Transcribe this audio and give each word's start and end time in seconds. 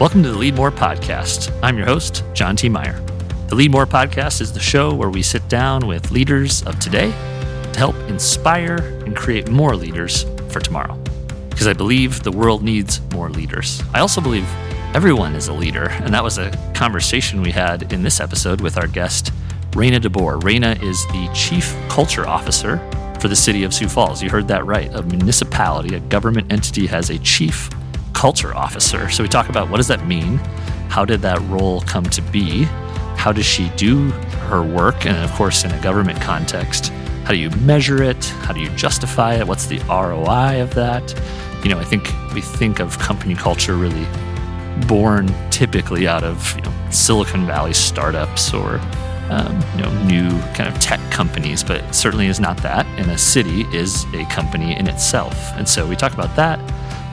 Welcome 0.00 0.24
to 0.24 0.32
the 0.32 0.36
Lead 0.36 0.56
More 0.56 0.72
Podcast. 0.72 1.56
I'm 1.62 1.76
your 1.76 1.86
host, 1.86 2.24
John 2.32 2.56
T. 2.56 2.68
Meyer. 2.68 2.98
The 3.46 3.54
Lead 3.54 3.70
More 3.70 3.86
Podcast 3.86 4.40
is 4.40 4.52
the 4.52 4.58
show 4.58 4.92
where 4.92 5.08
we 5.08 5.22
sit 5.22 5.48
down 5.48 5.86
with 5.86 6.10
leaders 6.10 6.64
of 6.64 6.80
today 6.80 7.12
to 7.72 7.78
help 7.78 7.94
inspire 8.08 8.78
and 9.06 9.14
create 9.14 9.48
more 9.48 9.76
leaders 9.76 10.24
for 10.48 10.58
tomorrow. 10.58 10.96
Because 11.48 11.68
I 11.68 11.74
believe 11.74 12.24
the 12.24 12.32
world 12.32 12.64
needs 12.64 13.00
more 13.12 13.30
leaders. 13.30 13.84
I 13.94 14.00
also 14.00 14.20
believe 14.20 14.48
everyone 14.94 15.36
is 15.36 15.46
a 15.46 15.52
leader, 15.52 15.88
and 15.88 16.12
that 16.12 16.24
was 16.24 16.38
a 16.38 16.50
conversation 16.74 17.40
we 17.40 17.52
had 17.52 17.92
in 17.92 18.02
this 18.02 18.18
episode 18.18 18.60
with 18.60 18.76
our 18.76 18.88
guest, 18.88 19.32
Raina 19.70 20.00
DeBoer. 20.00 20.40
Raina 20.40 20.82
is 20.82 21.06
the 21.06 21.30
Chief 21.32 21.72
Culture 21.88 22.26
Officer 22.26 22.78
for 23.20 23.28
the 23.28 23.36
city 23.36 23.62
of 23.62 23.72
Sioux 23.72 23.88
Falls. 23.88 24.24
You 24.24 24.28
heard 24.28 24.48
that 24.48 24.66
right. 24.66 24.92
A 24.92 25.02
municipality, 25.02 25.94
a 25.94 26.00
government 26.00 26.52
entity, 26.52 26.88
has 26.88 27.10
a 27.10 27.18
chief 27.20 27.70
culture 28.24 28.56
officer. 28.56 29.10
So 29.10 29.22
we 29.22 29.28
talk 29.28 29.50
about 29.50 29.68
what 29.68 29.76
does 29.76 29.88
that 29.88 30.06
mean? 30.06 30.38
How 30.88 31.04
did 31.04 31.20
that 31.20 31.38
role 31.42 31.82
come 31.82 32.04
to 32.04 32.22
be? 32.22 32.62
How 33.18 33.32
does 33.32 33.44
she 33.44 33.68
do 33.76 34.12
her 34.48 34.62
work? 34.62 35.04
And 35.04 35.18
of 35.18 35.30
course, 35.32 35.62
in 35.62 35.70
a 35.70 35.82
government 35.82 36.22
context, 36.22 36.88
how 37.24 37.32
do 37.32 37.36
you 37.36 37.50
measure 37.50 38.02
it? 38.02 38.24
How 38.46 38.54
do 38.54 38.60
you 38.60 38.70
justify 38.76 39.34
it? 39.34 39.46
What's 39.46 39.66
the 39.66 39.78
ROI 39.90 40.62
of 40.62 40.72
that? 40.72 41.04
You 41.62 41.68
know, 41.68 41.78
I 41.78 41.84
think 41.84 42.14
we 42.32 42.40
think 42.40 42.80
of 42.80 42.98
company 42.98 43.34
culture 43.34 43.76
really 43.76 44.06
born 44.88 45.28
typically 45.50 46.08
out 46.08 46.24
of 46.24 46.56
you 46.56 46.62
know, 46.62 46.72
Silicon 46.88 47.44
Valley 47.44 47.74
startups 47.74 48.54
or 48.54 48.80
um, 49.28 49.60
you 49.76 49.82
know 49.82 50.04
new 50.04 50.30
kind 50.54 50.66
of 50.66 50.78
tech 50.80 51.00
companies, 51.10 51.62
but 51.62 51.94
certainly 51.94 52.28
is 52.28 52.40
not 52.40 52.56
that. 52.62 52.86
And 52.98 53.10
a 53.10 53.18
city 53.18 53.66
is 53.70 54.06
a 54.14 54.24
company 54.30 54.74
in 54.78 54.86
itself. 54.86 55.36
And 55.56 55.68
so 55.68 55.86
we 55.86 55.94
talk 55.94 56.14
about 56.14 56.34
that. 56.36 56.58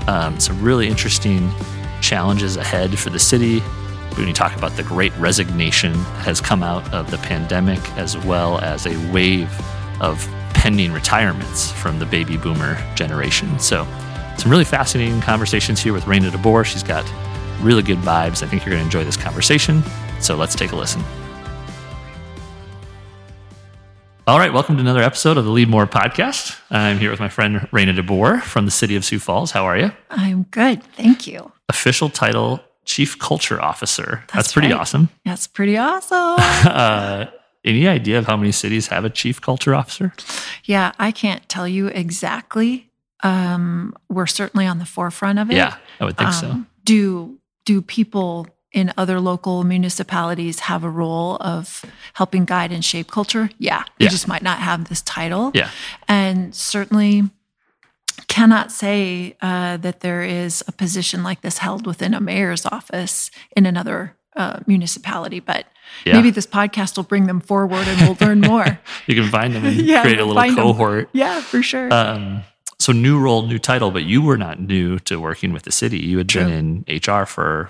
Um, 0.08 0.40
some 0.40 0.62
really 0.62 0.88
interesting 0.88 1.52
challenges 2.02 2.58
ahead 2.58 2.98
for 2.98 3.10
the 3.10 3.20
city. 3.20 3.60
When 4.18 4.28
you 4.28 4.34
talk 4.34 4.56
about 4.58 4.76
the 4.76 4.84
great 4.84 5.16
resignation 5.18 5.94
that 5.94 6.26
has 6.26 6.42
come 6.42 6.64
out 6.64 6.94
of 6.94 7.12
the 7.12 7.18
pandemic, 7.20 7.80
as 7.98 8.18
well 8.18 8.60
as 8.60 8.86
a 8.86 9.12
wave 9.12 9.50
of 10.02 10.28
pending 10.54 10.92
retirements 10.92 11.72
from 11.72 12.00
the 12.00 12.06
baby 12.06 12.38
boomer 12.38 12.78
generation. 12.96 13.58
So, 13.60 13.88
some 14.38 14.52
really 14.52 14.66
fascinating 14.66 15.22
conversations 15.22 15.80
here 15.80 15.94
with 15.94 16.04
Raina 16.06 16.30
DeBoer. 16.30 16.66
She's 16.66 16.84
got 16.84 17.06
really 17.62 17.84
good 17.84 18.00
vibes. 18.00 18.44
I 18.44 18.48
think 18.48 18.66
you're 18.66 18.74
going 18.74 18.82
to 18.82 18.86
enjoy 18.86 19.04
this 19.04 19.18
conversation. 19.18 19.84
So, 20.20 20.36
let's 20.36 20.56
take 20.56 20.72
a 20.72 20.76
listen. 20.76 21.04
All 24.32 24.40
right, 24.40 24.54
welcome 24.54 24.78
to 24.78 24.82
another 24.82 25.04
episode 25.04 25.36
of 25.36 25.44
the 25.44 25.52
Lead 25.52 25.68
More 25.68 25.86
podcast. 25.86 26.58
I'm 26.70 27.00
here 27.00 27.12
with 27.12 27.20
my 27.20 27.28
friend 27.28 27.58
Raina 27.74 27.94
DeBoer 27.94 28.42
from 28.42 28.64
the 28.64 28.72
city 28.72 28.96
of 28.96 29.04
Sioux 29.04 29.20
Falls. 29.20 29.52
How 29.52 29.66
are 29.66 29.78
you? 29.78 29.92
I'm 30.10 30.44
good. 30.44 30.82
Thank 30.82 31.28
you. 31.28 31.52
Official 31.68 32.08
title 32.08 32.62
Chief 32.86 33.20
Culture 33.20 33.62
Officer. 33.62 34.24
That's, 34.28 34.34
That's 34.34 34.54
pretty 34.54 34.70
right. 34.70 34.80
awesome. 34.80 35.10
That's 35.26 35.48
pretty 35.48 35.76
awesome. 35.76 36.18
uh, 36.66 37.26
any 37.66 37.90
idea 37.90 38.20
of 38.20 38.26
how 38.26 38.38
many 38.38 38.54
cities 38.54 38.88
have 38.88 39.04
a 39.04 39.10
Chief 39.10 39.42
Culture 39.42 39.76
Officer? 39.76 40.14
Yeah, 40.64 40.94
I 40.98 41.12
can't 41.12 41.50
tell 41.50 41.68
you 41.68 41.88
exactly. 41.88 42.90
Um, 43.24 43.94
we're 44.08 44.28
certainly 44.28 44.66
on 44.66 44.80
the 44.80 44.86
forefront 44.86 45.40
of 45.40 45.52
it. 45.52 45.58
Yeah, 45.58 45.76
I 46.00 46.06
would 46.06 46.16
think 46.16 46.30
um, 46.30 46.34
so. 46.34 46.66
Do 46.86 47.38
do 47.66 47.82
people 47.82 48.48
in 48.72 48.94
other 48.98 49.20
local 49.20 49.64
municipalities 49.64 50.62
have 50.62 50.84
a 50.84 50.90
role 50.90 51.38
of 51.42 51.84
helping 52.14 52.46
guide 52.46 52.72
and 52.72 52.84
shape 52.84 53.12
culture? 53.12 53.50
Yeah. 53.58 53.84
You 54.00 54.10
just 54.10 54.28
might 54.28 54.44
not 54.44 54.60
have 54.60 54.88
this 54.90 55.02
title. 55.02 55.52
Yeah. 55.54 55.70
And 56.08 56.56
certainly 56.56 57.24
cannot 58.28 58.72
say 58.72 59.36
uh, 59.42 59.78
that 59.78 60.00
there 60.00 60.24
is 60.24 60.64
a 60.68 60.72
position 60.72 61.24
like 61.24 61.42
this 61.42 61.58
held 61.58 61.86
within 61.86 62.14
a 62.14 62.22
mayor's 62.22 62.66
office 62.66 63.30
in 63.56 63.66
another 63.66 64.16
uh, 64.36 64.60
municipality, 64.66 65.42
but 65.42 65.66
yeah. 66.06 66.14
maybe 66.14 66.32
this 66.32 66.48
podcast 66.48 66.96
will 66.96 67.04
bring 67.04 67.28
them 67.28 67.42
forward 67.42 67.86
and 67.88 68.02
we'll 68.02 68.28
learn 68.28 68.40
more. 68.40 68.80
you 69.08 69.16
can 69.16 69.30
find 69.30 69.54
them 69.54 69.66
and 69.66 69.76
yeah, 69.82 70.02
create 70.02 70.20
a 70.20 70.26
little 70.26 70.56
cohort. 70.56 71.06
Them. 71.06 71.10
Yeah, 71.14 71.42
for 71.42 71.62
sure. 71.62 71.94
Um, 71.94 72.44
so 72.80 72.92
new 72.94 73.20
role, 73.20 73.46
new 73.46 73.60
title, 73.60 73.92
but 73.92 74.06
you 74.06 74.22
were 74.22 74.38
not 74.38 74.60
new 74.60 74.98
to 75.00 75.20
working 75.20 75.54
with 75.54 75.64
the 75.64 75.72
city. 75.72 76.00
You 76.00 76.18
had 76.18 76.30
True. 76.30 76.46
been 76.46 76.86
in 76.88 76.98
HR 76.98 77.26
for 77.26 77.70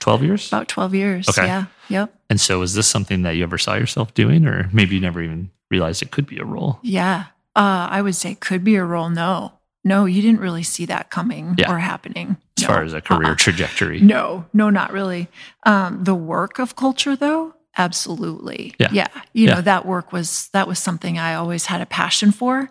12 0.00 0.22
years? 0.22 0.48
About 0.48 0.68
12 0.68 0.94
years. 0.94 1.28
Okay. 1.28 1.46
Yeah. 1.46 1.66
Yep. 1.88 2.14
And 2.30 2.40
so 2.40 2.62
is 2.62 2.74
this 2.74 2.86
something 2.86 3.22
that 3.22 3.36
you 3.36 3.42
ever 3.42 3.58
saw 3.58 3.74
yourself 3.74 4.14
doing, 4.14 4.46
or 4.46 4.68
maybe 4.72 4.94
you 4.94 5.00
never 5.00 5.22
even 5.22 5.50
realized 5.70 6.02
it 6.02 6.10
could 6.10 6.26
be 6.26 6.38
a 6.38 6.44
role? 6.44 6.78
Yeah. 6.82 7.26
Uh, 7.56 7.88
I 7.90 8.02
would 8.02 8.14
say 8.14 8.34
could 8.34 8.64
be 8.64 8.76
a 8.76 8.84
role. 8.84 9.10
No. 9.10 9.52
No, 9.84 10.04
you 10.04 10.20
didn't 10.20 10.40
really 10.40 10.64
see 10.64 10.86
that 10.86 11.10
coming 11.10 11.54
yeah. 11.56 11.72
or 11.72 11.78
happening. 11.78 12.36
As 12.58 12.62
no. 12.62 12.68
far 12.68 12.82
as 12.82 12.92
a 12.92 13.00
career 13.00 13.30
uh-uh. 13.30 13.36
trajectory. 13.36 14.00
No, 14.00 14.44
no, 14.52 14.70
not 14.70 14.92
really. 14.92 15.28
Um, 15.64 16.04
the 16.04 16.14
work 16.14 16.58
of 16.58 16.76
culture, 16.76 17.16
though, 17.16 17.54
absolutely. 17.76 18.74
Yeah. 18.78 18.88
Yeah. 18.92 19.06
You 19.32 19.46
yeah. 19.46 19.54
know, 19.54 19.60
that 19.62 19.86
work 19.86 20.12
was, 20.12 20.48
that 20.52 20.68
was 20.68 20.78
something 20.78 21.18
I 21.18 21.34
always 21.34 21.66
had 21.66 21.80
a 21.80 21.86
passion 21.86 22.32
for 22.32 22.70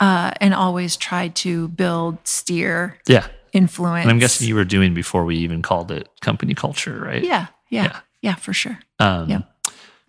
uh, 0.00 0.32
and 0.40 0.54
always 0.54 0.96
tried 0.96 1.36
to 1.36 1.68
build, 1.68 2.26
steer. 2.26 2.98
Yeah 3.06 3.28
influence. 3.56 4.02
And 4.02 4.10
I'm 4.10 4.18
guessing 4.18 4.46
you 4.46 4.54
were 4.54 4.64
doing 4.64 4.94
before 4.94 5.24
we 5.24 5.36
even 5.38 5.62
called 5.62 5.90
it 5.90 6.08
company 6.20 6.54
culture, 6.54 7.00
right? 7.00 7.22
Yeah, 7.22 7.46
yeah, 7.70 7.84
yeah, 7.84 8.00
yeah 8.20 8.34
for 8.34 8.52
sure. 8.52 8.78
Um, 8.98 9.28
yeah. 9.28 9.40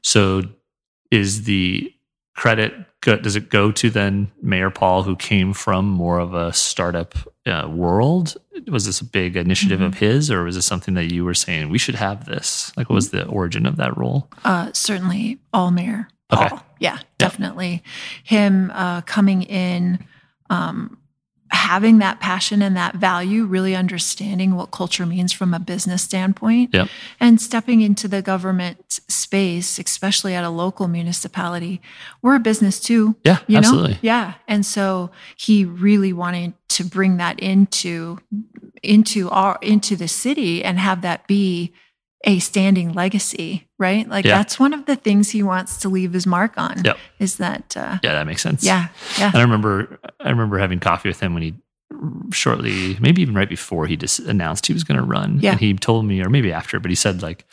So, 0.03 0.43
is 1.11 1.43
the 1.43 1.93
credit 2.35 2.73
go, 3.01 3.17
does 3.17 3.35
it 3.35 3.49
go 3.49 3.71
to 3.71 3.89
then 3.89 4.31
Mayor 4.41 4.69
Paul, 4.69 5.03
who 5.03 5.15
came 5.15 5.53
from 5.53 5.87
more 5.87 6.19
of 6.19 6.33
a 6.33 6.53
startup 6.53 7.15
uh, 7.45 7.67
world? 7.69 8.35
Was 8.67 8.85
this 8.85 9.01
a 9.01 9.05
big 9.05 9.35
initiative 9.35 9.79
mm-hmm. 9.79 9.87
of 9.87 9.97
his, 9.97 10.29
or 10.29 10.43
was 10.43 10.55
this 10.55 10.65
something 10.65 10.93
that 10.95 11.11
you 11.11 11.23
were 11.23 11.33
saying 11.33 11.69
we 11.69 11.77
should 11.77 11.95
have 11.95 12.25
this? 12.25 12.71
Like, 12.75 12.89
what 12.89 12.95
was 12.95 13.11
the 13.11 13.25
origin 13.25 13.65
of 13.65 13.77
that 13.77 13.97
role? 13.97 14.29
Uh, 14.43 14.71
certainly, 14.73 15.39
all 15.53 15.71
Mayor 15.71 16.07
Paul. 16.29 16.45
Okay. 16.45 16.57
Yeah, 16.79 16.99
definitely. 17.17 17.83
Yeah. 18.29 18.39
Him 18.39 18.71
uh, 18.71 19.01
coming 19.01 19.43
in. 19.43 20.05
Um, 20.49 20.97
having 21.51 21.99
that 21.99 22.19
passion 22.19 22.61
and 22.61 22.75
that 22.75 22.95
value, 22.95 23.45
really 23.45 23.75
understanding 23.75 24.55
what 24.55 24.71
culture 24.71 25.05
means 25.05 25.31
from 25.31 25.53
a 25.53 25.59
business 25.59 26.01
standpoint, 26.01 26.73
yep. 26.73 26.89
and 27.19 27.41
stepping 27.41 27.81
into 27.81 28.07
the 28.07 28.21
government 28.21 28.99
space, 29.07 29.79
especially 29.79 30.33
at 30.33 30.43
a 30.43 30.49
local 30.49 30.87
municipality, 30.87 31.81
we're 32.21 32.35
a 32.35 32.39
business 32.39 32.79
too. 32.79 33.15
Yeah, 33.23 33.39
you 33.47 33.57
absolutely. 33.57 33.93
Know? 33.93 33.99
Yeah, 34.01 34.33
and 34.47 34.65
so 34.65 35.11
he 35.35 35.65
really 35.65 36.13
wanted 36.13 36.53
to 36.69 36.83
bring 36.83 37.17
that 37.17 37.39
into 37.39 38.19
into 38.83 39.29
our 39.29 39.57
into 39.61 39.95
the 39.95 40.07
city 40.07 40.63
and 40.63 40.77
have 40.79 41.01
that 41.01 41.27
be 41.27 41.73
a 42.23 42.39
standing 42.39 42.93
legacy, 42.93 43.67
right? 43.77 44.07
Like 44.07 44.25
yeah. 44.25 44.37
that's 44.37 44.59
one 44.59 44.73
of 44.73 44.85
the 44.85 44.95
things 44.95 45.29
he 45.29 45.43
wants 45.43 45.77
to 45.77 45.89
leave 45.89 46.13
his 46.13 46.25
mark 46.25 46.57
on. 46.57 46.83
Yep. 46.83 46.97
Is 47.19 47.37
that? 47.37 47.77
Uh, 47.77 47.99
yeah, 48.03 48.13
that 48.13 48.25
makes 48.25 48.41
sense. 48.41 48.63
Yeah, 48.63 48.87
yeah. 49.19 49.27
And 49.27 49.37
I 49.37 49.41
remember, 49.41 49.99
I 50.19 50.29
remember 50.29 50.57
having 50.57 50.79
coffee 50.79 51.09
with 51.09 51.19
him 51.19 51.33
when 51.33 51.43
he 51.43 51.53
shortly, 52.31 52.97
maybe 52.99 53.21
even 53.21 53.35
right 53.35 53.49
before 53.49 53.87
he 53.87 53.95
just 53.95 54.19
announced 54.19 54.65
he 54.65 54.73
was 54.73 54.83
going 54.83 54.97
to 54.99 55.05
run. 55.05 55.39
Yeah. 55.41 55.51
And 55.51 55.59
he 55.59 55.73
told 55.73 56.05
me, 56.05 56.21
or 56.21 56.29
maybe 56.29 56.51
after, 56.51 56.79
but 56.79 56.91
he 56.91 56.95
said 56.95 57.21
like, 57.21 57.45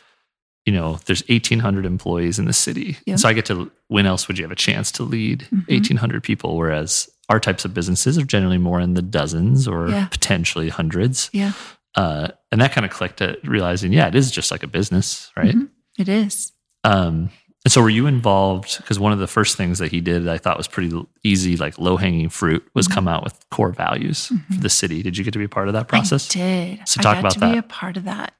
you 0.65 0.73
know, 0.73 0.99
there's 1.05 1.23
1,800 1.29 1.85
employees 1.85 2.39
in 2.39 2.45
the 2.45 2.53
city, 2.53 2.97
yep. 3.05 3.19
so 3.19 3.29
I 3.29 3.33
get 3.33 3.45
to. 3.45 3.71
When 3.87 4.07
else 4.07 4.27
would 4.27 4.39
you 4.39 4.43
have 4.43 4.51
a 4.51 4.55
chance 4.55 4.91
to 4.93 5.03
lead 5.03 5.41
mm-hmm. 5.41 5.71
1,800 5.71 6.23
people? 6.23 6.57
Whereas 6.57 7.07
our 7.29 7.39
types 7.39 7.65
of 7.65 7.73
businesses 7.75 8.17
are 8.17 8.23
generally 8.23 8.57
more 8.57 8.79
in 8.79 8.95
the 8.95 9.03
dozens 9.03 9.67
or 9.67 9.89
yeah. 9.89 10.07
potentially 10.07 10.69
hundreds. 10.69 11.29
Yeah. 11.33 11.53
Uh, 11.95 12.27
and 12.51 12.59
that 12.61 12.71
kind 12.73 12.85
of 12.85 12.91
clicked 12.91 13.21
at 13.21 13.45
realizing, 13.47 13.93
yeah, 13.93 14.07
it 14.07 14.15
is 14.15 14.31
just 14.31 14.51
like 14.51 14.63
a 14.63 14.67
business, 14.67 15.31
right? 15.37 15.55
Mm-hmm. 15.55 15.65
It 15.97 16.09
is. 16.09 16.51
Um, 16.83 17.29
and 17.63 17.71
so 17.71 17.81
were 17.81 17.89
you 17.89 18.05
involved? 18.05 18.77
Because 18.77 18.99
one 18.99 19.11
of 19.11 19.19
the 19.19 19.27
first 19.27 19.57
things 19.57 19.79
that 19.79 19.91
he 19.91 19.99
did 19.99 20.27
I 20.27 20.37
thought 20.37 20.57
was 20.57 20.67
pretty 20.67 20.95
easy, 21.23 21.57
like 21.57 21.79
low 21.79 21.97
hanging 21.97 22.29
fruit, 22.29 22.63
was 22.75 22.87
mm-hmm. 22.87 22.93
come 22.93 23.07
out 23.07 23.23
with 23.23 23.43
core 23.49 23.71
values 23.71 24.29
mm-hmm. 24.29 24.53
for 24.53 24.61
the 24.61 24.69
city. 24.69 25.01
Did 25.01 25.17
you 25.17 25.23
get 25.23 25.31
to 25.31 25.39
be 25.39 25.45
a 25.45 25.49
part 25.49 25.67
of 25.67 25.73
that 25.73 25.87
process? 25.87 26.29
I 26.35 26.39
did. 26.39 26.87
So 26.87 27.01
talk 27.01 27.11
I 27.11 27.13
got 27.13 27.19
about 27.21 27.31
to 27.31 27.39
that. 27.39 27.51
Be 27.53 27.57
a 27.57 27.63
part 27.63 27.97
of 27.97 28.03
that. 28.03 28.33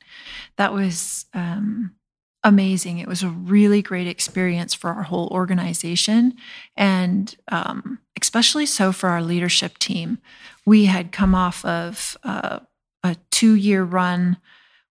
That 0.57 0.73
was 0.73 1.25
um, 1.33 1.95
amazing. 2.43 2.99
It 2.99 3.07
was 3.07 3.23
a 3.23 3.29
really 3.29 3.81
great 3.81 4.07
experience 4.07 4.75
for 4.75 4.91
our 4.91 5.03
whole 5.03 5.27
organization, 5.29 6.35
and 6.77 7.35
um, 7.47 7.99
especially 8.21 8.67
so 8.67 8.91
for 8.91 9.09
our 9.09 9.23
leadership 9.23 9.79
team. 9.79 10.19
We 10.67 10.85
had 10.85 11.11
come 11.11 11.33
off 11.35 11.65
of 11.65 12.17
uh, 12.23 12.59
a 13.05 13.15
two 13.31 13.53
year 13.53 13.83
run 13.83 14.37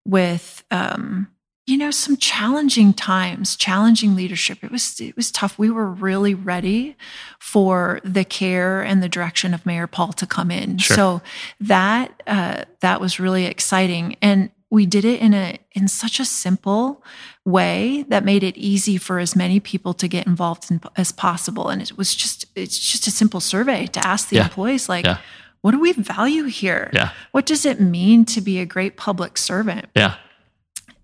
with 0.05 0.63
um, 0.71 1.27
you 1.65 1.77
know 1.77 1.91
some 1.91 2.15
challenging 2.17 2.93
times 2.93 3.55
challenging 3.55 4.15
leadership. 4.15 4.63
It 4.63 4.71
was 4.71 4.99
it 4.99 5.15
was 5.15 5.31
tough. 5.31 5.57
We 5.57 5.69
were 5.69 5.89
really 5.89 6.33
ready 6.33 6.95
for 7.39 7.99
the 8.03 8.23
care 8.23 8.81
and 8.81 9.01
the 9.01 9.09
direction 9.09 9.53
of 9.53 9.65
mayor 9.65 9.87
paul 9.87 10.13
to 10.13 10.25
come 10.25 10.51
in. 10.51 10.77
Sure. 10.77 10.95
so 10.95 11.21
that 11.59 12.23
uh, 12.27 12.63
that 12.81 13.01
was 13.01 13.19
really 13.19 13.45
exciting. 13.45 14.15
And 14.21 14.51
we 14.69 14.85
did 14.85 15.05
it 15.05 15.21
in 15.21 15.33
a 15.33 15.57
in 15.71 15.87
such 15.87 16.19
a 16.19 16.25
simple 16.25 17.03
way 17.45 18.05
that 18.09 18.23
made 18.23 18.43
it 18.43 18.57
easy 18.57 18.97
for 18.97 19.19
as 19.19 19.35
many 19.35 19.59
people 19.59 19.93
to 19.93 20.07
get 20.07 20.25
involved 20.27 20.69
in, 20.71 20.81
as 20.95 21.11
possible. 21.11 21.69
And 21.69 21.81
it 21.81 21.97
was 21.97 22.13
just 22.13 22.45
it's 22.55 22.77
just 22.77 23.07
a 23.07 23.11
simple 23.11 23.39
survey 23.39 23.87
to 23.87 24.07
ask 24.07 24.29
the 24.29 24.37
yeah. 24.37 24.43
employees 24.43 24.87
like 24.87 25.05
yeah 25.05 25.17
what 25.65 25.71
do 25.71 25.79
we 25.79 25.93
value 25.93 26.43
here? 26.43 26.91
Yeah. 26.93 27.09
What 27.31 27.47
does 27.47 27.65
it 27.65 27.81
mean 27.81 28.23
to 28.25 28.39
be 28.39 28.59
a 28.59 28.67
great 28.67 28.97
public 28.97 29.35
servant? 29.35 29.87
Yeah. 29.95 30.13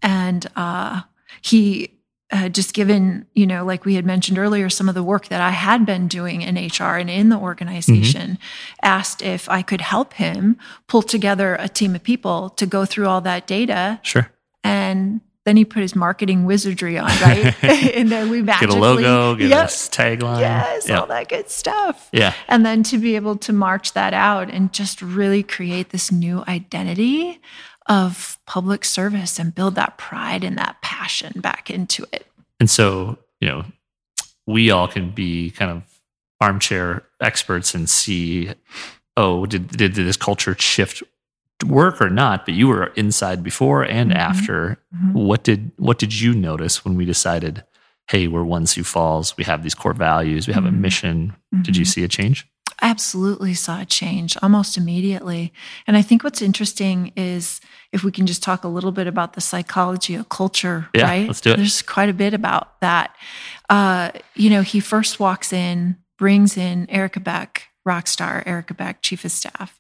and 0.03 0.45
uh, 0.55 1.01
he 1.41 1.97
had 2.29 2.53
just 2.53 2.75
given, 2.75 3.25
you 3.33 3.47
know, 3.47 3.65
like 3.65 3.85
we 3.85 3.95
had 3.95 4.05
mentioned 4.05 4.37
earlier, 4.37 4.69
some 4.69 4.87
of 4.87 4.93
the 4.93 5.01
work 5.01 5.29
that 5.29 5.41
I 5.41 5.49
had 5.49 5.83
been 5.83 6.07
doing 6.07 6.43
in 6.43 6.57
HR 6.57 6.97
and 6.97 7.09
in 7.09 7.29
the 7.29 7.37
organization, 7.39 8.37
asked 8.83 9.23
if 9.23 9.49
I 9.49 9.63
could 9.63 9.81
help 9.81 10.13
him 10.13 10.57
pull 10.85 11.01
together 11.01 11.55
a 11.59 11.67
team 11.67 11.95
of 11.95 12.03
people 12.03 12.51
to 12.51 12.67
go 12.67 12.85
through 12.85 13.07
all 13.07 13.21
that 13.21 13.47
data. 13.47 13.99
Sure. 14.03 14.29
And 14.63 15.21
then 15.45 15.57
he 15.57 15.65
put 15.65 15.81
his 15.81 15.95
marketing 15.95 16.45
wizardry 16.45 16.97
on, 16.97 17.07
right? 17.21 17.63
and 17.63 18.09
then 18.09 18.29
we 18.29 18.41
magically 18.41 18.67
Get 18.67 18.77
a 18.77 18.79
logo, 18.79 19.35
get 19.35 19.49
Yep. 19.49 19.63
a 19.63 19.67
tagline. 19.67 20.39
Yes, 20.39 20.87
Yeah. 20.87 20.99
all 20.99 21.07
that 21.07 21.29
good 21.29 21.49
stuff. 21.49 22.09
Yeah. 22.11 22.33
And 22.47 22.65
then 22.65 22.83
to 22.83 22.97
be 22.97 23.15
able 23.15 23.37
to 23.37 23.53
march 23.53 23.93
that 23.93 24.13
out 24.13 24.49
and 24.49 24.71
just 24.71 25.01
really 25.01 25.41
create 25.43 25.89
this 25.89 26.11
new 26.11 26.43
identity 26.47 27.41
of 27.87 28.37
public 28.45 28.85
service 28.85 29.39
and 29.39 29.53
build 29.55 29.75
that 29.75 29.97
pride 29.97 30.43
and 30.43 30.57
that 30.57 30.81
passion 30.81 31.41
back 31.41 31.69
into 31.71 32.05
it. 32.13 32.27
And 32.59 32.69
so, 32.69 33.17
you 33.39 33.47
know, 33.47 33.65
we 34.45 34.69
all 34.69 34.87
can 34.87 35.09
be 35.11 35.49
kind 35.51 35.71
of 35.71 35.83
armchair 36.39 37.03
experts 37.19 37.73
and 37.73 37.89
see, 37.89 38.51
oh, 39.17 39.45
did 39.47 39.69
did 39.69 39.95
this 39.95 40.17
culture 40.17 40.55
shift 40.57 41.01
work 41.63 42.01
or 42.01 42.09
not? 42.09 42.45
But 42.45 42.55
you 42.55 42.67
were 42.67 42.87
inside 42.95 43.43
before 43.43 43.83
and 43.83 44.11
Mhm. 44.11 44.15
after. 44.15 44.77
Mhm. 44.95 45.13
What 45.13 45.43
did 45.43 45.71
what 45.77 45.99
did 45.99 46.19
you 46.19 46.33
notice 46.33 46.83
when 46.85 46.95
we 46.95 47.05
decided, 47.05 47.63
hey, 48.09 48.27
we're 48.27 48.43
one 48.43 48.65
Sioux 48.65 48.83
Falls, 48.83 49.35
we 49.37 49.43
have 49.45 49.63
these 49.63 49.75
core 49.75 49.93
values, 49.93 50.47
we 50.47 50.53
have 50.53 50.65
a 50.65 50.69
Mhm. 50.71 50.79
mission. 50.79 51.33
Did 51.61 51.77
you 51.77 51.85
Mhm. 51.85 51.87
see 51.93 52.03
a 52.03 52.07
change? 52.07 52.47
absolutely 52.83 53.53
saw 53.53 53.79
a 53.81 53.85
change 53.85 54.35
almost 54.41 54.75
immediately. 54.75 55.53
And 55.85 55.95
I 55.95 56.01
think 56.01 56.23
what's 56.23 56.41
interesting 56.41 57.11
is 57.15 57.61
if 57.91 58.03
we 58.03 58.11
can 58.11 58.25
just 58.25 58.41
talk 58.41 58.63
a 58.63 58.67
little 58.67 58.91
bit 58.91 59.05
about 59.05 59.33
the 59.33 59.41
psychology 59.41 60.15
of 60.15 60.29
culture, 60.29 60.87
Yeah, 60.95 61.03
right? 61.03 61.27
let's 61.27 61.41
do 61.41 61.51
it. 61.51 61.57
There's 61.57 61.83
quite 61.83 62.09
a 62.09 62.13
bit 62.13 62.33
about 62.33 62.81
that. 62.81 63.15
Uh, 63.69 64.09
you 64.33 64.49
know, 64.49 64.63
he 64.63 64.79
first 64.79 65.19
walks 65.19 65.53
in, 65.53 65.97
brings 66.17 66.57
in 66.57 66.89
Erica 66.89 67.19
Beck, 67.19 67.67
rock 67.85 68.07
star 68.07 68.41
Erica 68.47 68.73
Beck, 68.73 69.03
chief 69.03 69.25
of 69.25 69.31
staff, 69.31 69.79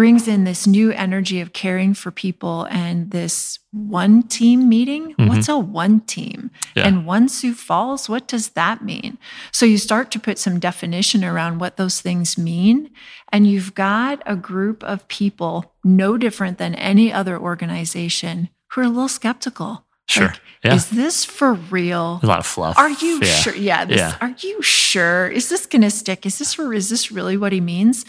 brings 0.00 0.26
in 0.26 0.44
this 0.44 0.66
new 0.66 0.90
energy 0.92 1.42
of 1.42 1.52
caring 1.52 1.92
for 1.92 2.10
people 2.10 2.66
and 2.70 3.10
this 3.10 3.58
one 3.70 4.22
team 4.22 4.66
meeting. 4.66 5.14
Mhm. 5.18 5.28
What's 5.28 5.46
a 5.46 5.58
one 5.58 6.00
team? 6.00 6.50
Yeah. 6.74 6.86
And 6.86 7.04
one 7.04 7.28
Sioux 7.28 7.52
Falls, 7.52 8.08
what 8.08 8.26
does 8.26 8.48
that 8.60 8.82
mean? 8.82 9.18
So 9.52 9.66
you 9.66 9.76
start 9.76 10.10
to 10.12 10.18
put 10.18 10.38
some 10.38 10.58
definition 10.58 11.22
around 11.22 11.58
what 11.58 11.76
those 11.76 12.00
things 12.00 12.38
mean. 12.38 12.88
And 13.30 13.46
you've 13.46 13.74
got 13.74 14.22
a 14.24 14.36
group 14.36 14.82
of 14.84 15.06
people, 15.08 15.74
no 15.84 16.16
different 16.16 16.56
than 16.56 16.74
any 16.76 17.12
other 17.12 17.38
organization, 17.38 18.48
who 18.70 18.80
are 18.80 18.84
a 18.84 18.88
little 18.88 19.06
skeptical. 19.06 19.84
Sure. 20.08 20.28
Like, 20.28 20.40
Yeah. 20.64 20.74
Is 20.76 20.86
this 20.88 21.26
for 21.26 21.52
real? 21.54 22.20
a 22.22 22.26
lot 22.26 22.38
of 22.38 22.46
fluff. 22.46 22.78
Are 22.78 22.88
you 22.90 23.20
Yeah. 23.22 23.34
sure? 23.34 23.54
Yeah, 23.54 23.84
this, 23.84 23.98
Yeah. 23.98 24.14
Are 24.22 24.34
you 24.40 24.62
sure? 24.62 25.28
Is 25.28 25.50
this 25.50 25.66
going 25.66 25.82
to 25.82 25.90
stick? 25.90 26.24
Is 26.24 26.38
this 26.38 26.54
for? 26.54 26.72
Is 26.72 26.88
this 26.88 27.12
really 27.12 27.36
what 27.36 27.52
he 27.52 27.60
means? 27.60 28.06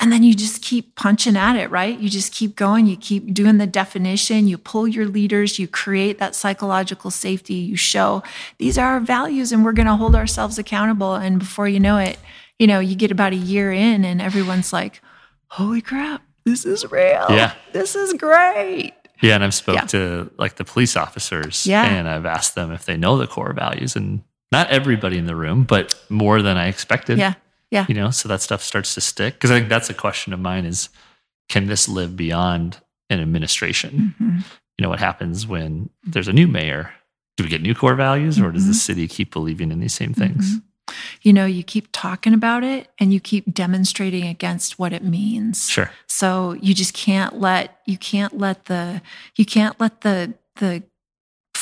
And 0.00 0.10
then 0.10 0.24
you 0.24 0.34
just 0.34 0.60
keep 0.60 0.96
punching 0.96 1.36
at 1.36 1.54
it, 1.56 1.70
right? 1.70 1.96
You 1.98 2.08
just 2.08 2.32
keep 2.32 2.56
going. 2.56 2.86
You 2.86 2.96
keep 2.96 3.32
doing 3.32 3.58
the 3.58 3.66
definition. 3.66 4.48
You 4.48 4.58
pull 4.58 4.88
your 4.88 5.06
leaders. 5.06 5.58
You 5.60 5.68
create 5.68 6.18
that 6.18 6.34
psychological 6.34 7.12
safety. 7.12 7.54
You 7.54 7.76
show 7.76 8.22
these 8.58 8.76
are 8.76 8.94
our 8.94 9.00
values, 9.00 9.52
and 9.52 9.64
we're 9.64 9.72
going 9.72 9.86
to 9.86 9.94
hold 9.94 10.16
ourselves 10.16 10.58
accountable. 10.58 11.14
And 11.14 11.38
before 11.38 11.68
you 11.68 11.78
know 11.78 11.98
it, 11.98 12.18
you 12.58 12.66
know 12.66 12.80
you 12.80 12.96
get 12.96 13.12
about 13.12 13.32
a 13.32 13.36
year 13.36 13.72
in, 13.72 14.04
and 14.04 14.20
everyone's 14.20 14.72
like, 14.72 15.00
"Holy 15.48 15.80
crap, 15.80 16.22
this 16.44 16.64
is 16.66 16.84
real. 16.90 17.26
Yeah. 17.30 17.52
this 17.72 17.94
is 17.94 18.12
great." 18.14 18.94
Yeah, 19.22 19.36
and 19.36 19.44
I've 19.44 19.54
spoke 19.54 19.76
Yeah. 19.76 19.86
to 19.86 20.30
like 20.38 20.56
the 20.56 20.64
police 20.64 20.96
officers, 20.96 21.66
Yeah. 21.66 21.84
and 21.84 22.08
I've 22.08 22.26
asked 22.26 22.56
them 22.56 22.72
if 22.72 22.84
they 22.84 22.96
know 22.96 23.16
the 23.16 23.28
core 23.28 23.52
values, 23.52 23.94
and 23.94 24.22
not 24.50 24.70
everybody 24.70 25.18
in 25.18 25.26
the 25.26 25.36
room, 25.36 25.62
but 25.62 25.94
more 26.08 26.42
than 26.42 26.56
I 26.56 26.66
expected. 26.66 27.18
Yeah, 27.18 27.34
yeah. 27.74 27.84
you 27.88 27.94
know, 27.94 28.10
so 28.10 28.28
that 28.28 28.40
stuff 28.40 28.62
starts 28.62 28.94
to 28.94 29.00
stick. 29.00 29.34
Because 29.34 29.50
I 29.50 29.58
think 29.58 29.68
that's 29.68 29.90
a 29.90 29.94
question 29.94 30.32
of 30.32 30.40
mine: 30.40 30.64
is 30.64 30.88
can 31.48 31.66
this 31.66 31.88
live 31.88 32.16
beyond 32.16 32.78
an 33.10 33.20
administration? 33.20 34.14
Mhm. 34.20 34.44
You 34.78 34.82
know, 34.82 34.88
what 34.88 35.00
happens 35.00 35.46
when 35.46 35.90
there's 36.04 36.28
a 36.28 36.32
new 36.32 36.48
mayor? 36.48 36.92
Do 37.36 37.44
we 37.44 37.50
get 37.50 37.62
new 37.62 37.74
core 37.74 37.94
values, 37.96 38.40
or 38.40 38.50
does 38.52 38.66
the 38.66 38.72
Mhm. 38.72 38.86
city 38.88 39.08
keep 39.08 39.32
believing 39.32 39.70
in 39.72 39.80
these 39.80 39.94
same 39.94 40.14
things? 40.14 40.56
Mhm. 40.56 40.62
You 41.22 41.32
know, 41.32 41.46
you 41.46 41.62
keep 41.64 41.88
talking 41.92 42.34
about 42.34 42.62
it 42.62 42.90
and 42.98 43.12
you 43.12 43.18
keep 43.18 43.52
demonstrating 43.52 44.26
against 44.26 44.78
what 44.78 44.92
it 44.92 45.02
means. 45.02 45.68
Sure. 45.68 45.90
So 46.08 46.56
you 46.60 46.74
just 46.74 46.94
can't 46.94 47.40
let 47.40 47.80
you 47.86 47.96
can't 47.98 48.38
let 48.38 48.66
the 48.66 49.00
you 49.36 49.44
can't 49.46 49.78
let 49.80 50.02
the 50.02 50.34
the 50.56 50.82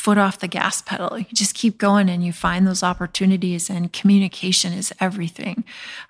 foot 0.02 0.18
off 0.18 0.40
the 0.40 0.48
gas 0.48 0.82
pedal. 0.82 1.16
You 1.16 1.26
just 1.32 1.54
keep 1.54 1.78
going 1.78 2.08
and 2.08 2.24
you 2.26 2.32
find 2.32 2.66
those 2.66 2.82
opportunities 2.82 3.70
and 3.70 3.92
communication 3.92 4.72
is 4.72 4.92
everything. 4.98 5.62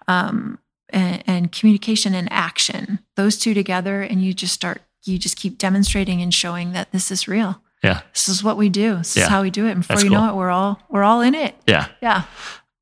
Um, 0.09 0.59
and, 0.89 1.23
and 1.27 1.53
communication 1.53 2.15
and 2.15 2.27
action, 2.33 3.00
those 3.17 3.37
two 3.39 3.53
together, 3.55 4.00
and 4.03 4.23
you 4.23 4.33
just 4.33 4.55
start 4.55 4.81
you 5.05 5.19
just 5.19 5.37
keep 5.37 5.59
demonstrating 5.59 6.23
and 6.23 6.33
showing 6.33 6.73
that 6.73 6.93
this 6.93 7.11
is 7.11 7.27
real. 7.27 7.61
Yeah. 7.83 8.03
This 8.15 8.29
is 8.29 8.43
what 8.44 8.56
we 8.56 8.69
do. 8.69 8.97
This 8.99 9.17
Yeah. 9.17 9.25
is 9.25 9.29
how 9.29 9.43
we 9.43 9.50
do 9.50 9.67
it. 9.67 9.73
And 9.73 9.81
before 9.81 9.97
That's 9.97 10.05
you 10.05 10.11
cool. 10.11 10.21
know 10.21 10.31
it, 10.33 10.37
we're 10.37 10.50
all 10.50 10.81
we're 10.88 11.03
all 11.03 11.21
in 11.21 11.35
it. 11.35 11.55
Yeah. 11.67 11.88
Yeah. 12.00 12.23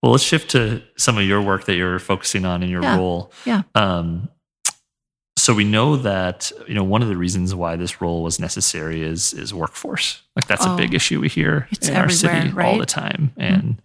Well, 0.02 0.12
let's 0.12 0.22
shift 0.24 0.50
to 0.50 0.82
some 0.96 1.18
of 1.18 1.24
your 1.24 1.40
work 1.42 1.64
that 1.64 1.74
you're 1.76 1.98
focusing 1.98 2.44
on 2.44 2.62
in 2.62 2.68
your 2.70 2.82
Yeah. 2.82 2.96
role. 2.96 3.32
Yeah. 3.44 3.62
Um, 3.74 4.28
so 5.50 5.54
we 5.56 5.64
know 5.64 5.96
that 5.96 6.52
you 6.68 6.74
know 6.74 6.84
one 6.84 7.02
of 7.02 7.08
the 7.08 7.16
reasons 7.16 7.54
why 7.54 7.74
this 7.74 8.00
role 8.00 8.22
was 8.22 8.38
necessary 8.38 9.02
is 9.02 9.32
is 9.34 9.52
workforce. 9.52 10.22
Like 10.36 10.46
that's 10.46 10.64
a 10.64 10.70
Oh, 10.70 10.76
big 10.76 10.94
issue 10.94 11.20
we 11.20 11.28
hear 11.28 11.66
in 11.82 11.96
our 11.96 12.08
city 12.08 12.34
all 12.50 12.54
right? 12.54 12.70
Mm-hmm. 12.72 12.78
the 12.80 12.86
time. 12.86 13.32
And 13.36 13.82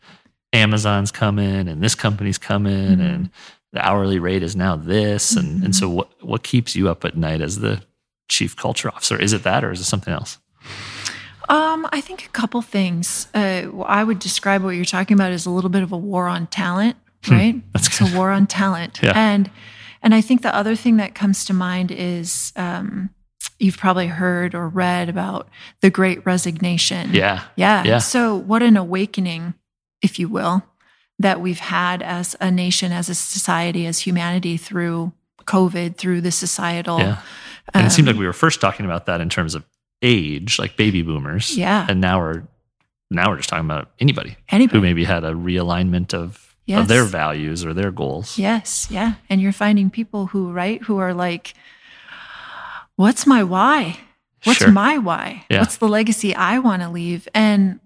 Amazon's 0.53 1.12
coming, 1.12 1.67
and 1.67 1.81
this 1.81 1.95
company's 1.95 2.38
coming, 2.38 2.97
Mhm. 2.97 3.13
and 3.13 3.29
the 3.73 3.83
hourly 3.83 4.19
rate 4.19 4.44
is 4.44 4.56
now 4.56 4.75
this. 4.75 5.35
And 5.35 5.63
and 5.63 5.73
Mhm. 5.73 5.79
so 5.79 5.89
what 5.89 6.09
what 6.21 6.44
keeps 6.44 6.75
you 6.75 6.88
up 6.88 7.03
at 7.03 7.17
night 7.17 7.41
as 7.41 7.59
the 7.59 7.81
chief 8.29 8.56
culture 8.56 8.89
officer? 8.89 9.19
Is 9.19 9.33
it 9.33 9.41
that, 9.44 9.63
or 9.63 9.71
is 9.71 9.79
it 9.79 9.85
something 9.85 10.13
else? 10.13 10.38
Um, 11.50 11.88
I 11.91 12.01
think 12.01 12.25
a 12.25 12.29
couple 12.29 12.61
things. 12.61 13.27
Uh, 13.33 13.63
I 13.85 14.03
would 14.03 14.19
describe 14.19 14.63
what 14.63 14.71
you're 14.75 14.85
talking 14.85 15.15
about 15.15 15.31
as 15.31 15.45
a 15.45 15.51
little 15.51 15.69
bit 15.69 15.83
of 15.83 15.91
a 15.91 15.97
war 15.97 16.27
on 16.27 16.47
talent, 16.47 16.95
right? 17.27 17.53
Hmm, 17.56 17.59
that's 17.73 17.88
it's 17.88 18.00
good. 18.00 18.13
a 18.13 18.18
war 18.18 18.31
on 18.31 18.47
talent, 18.47 19.00
Yeah. 19.03 19.13
and 19.15 19.50
and 20.06 20.13
I 20.13 20.22
think 20.22 20.44
the 20.44 20.56
other 20.56 20.75
thing 20.75 20.98
that 20.98 21.16
comes 21.16 21.46
to 21.46 21.54
mind 21.54 21.92
is 21.92 22.54
um, 22.56 23.10
you've 23.57 23.78
probably 23.78 24.06
heard 24.06 24.54
or 24.54 24.69
read 24.69 25.09
about 25.09 25.50
the 25.81 25.90
Great 25.90 26.24
Resignation. 26.28 27.09
Yeah. 27.12 27.42
yeah, 27.56 27.83
Yeah. 27.83 27.97
So 27.97 28.35
what 28.35 28.62
an 28.62 28.78
awakening, 28.78 29.56
if 30.04 30.19
you 30.19 30.30
will, 30.30 30.64
that 31.18 31.42
we've 31.42 31.59
had 31.59 32.04
as 32.04 32.35
a 32.40 32.52
nation, 32.52 32.92
as 32.92 33.09
a 33.09 33.16
society, 33.16 33.88
as 33.88 34.00
humanity 34.00 34.57
through 34.57 35.12
COVID, 35.45 35.97
through 35.97 36.21
the 36.21 36.31
societal. 36.31 37.00
Yeah. 37.00 37.21
And 37.74 37.88
it 37.88 37.90
seemed 37.90 38.07
like 38.07 38.16
um, 38.16 38.19
we 38.19 38.28
were 38.28 38.33
first 38.33 38.62
talking 38.62 38.85
about 38.85 39.07
that 39.07 39.21
in 39.21 39.30
terms 39.30 39.56
of 39.56 39.66
age, 40.04 40.59
like 40.59 40.78
baby 40.78 41.02
boomers. 41.02 41.57
Yeah. 41.57 41.88
And 41.90 42.00
now 42.00 42.19
we're 42.19 42.44
now 43.09 43.31
we're 43.31 43.38
just 43.38 43.50
talking 43.50 43.66
about 43.66 43.90
anybody 44.00 44.38
anybody 44.50 44.78
who 44.78 44.81
maybe 44.83 45.04
had 45.04 45.24
a 45.24 45.31
realignment 45.31 46.14
of 46.14 46.44
of 46.69 46.88
their 46.88 47.04
values 47.06 47.64
or 47.66 47.74
their 47.74 47.92
goals. 47.92 48.38
Yes, 48.38 48.88
yeah. 48.90 49.16
And 49.30 49.40
you're 49.42 49.52
finding 49.54 49.90
people 49.90 50.28
who, 50.28 50.52
right, 50.52 50.81
who 50.84 50.98
are 50.98 51.14
like, 51.14 51.54
what's 52.95 53.28
my 53.28 53.44
why? 53.44 54.00
What's 54.44 54.60
Sure. 54.60 54.72
my 54.72 54.98
why? 54.98 55.45
Yeah. 55.50 55.60
What's 55.60 55.78
the 55.78 55.88
legacy 55.88 56.36
I 56.36 56.60
want 56.60 56.81
to 56.81 56.90
leave? 56.90 57.28
And 57.34 57.80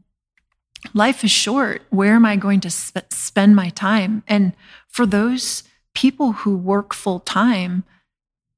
life 0.94 1.24
is 1.24 1.32
short. 1.32 1.82
Where 1.90 2.16
am 2.16 2.26
I 2.26 2.36
going 2.36 2.60
to 2.62 2.70
sp- 2.72 3.08
spend 3.12 3.56
my 3.56 3.70
time? 3.70 4.24
And 4.28 4.54
for 4.88 5.06
those 5.06 5.64
people 5.94 6.34
who 6.34 6.56
work 6.58 6.94
full 6.94 7.20
time, 7.20 7.84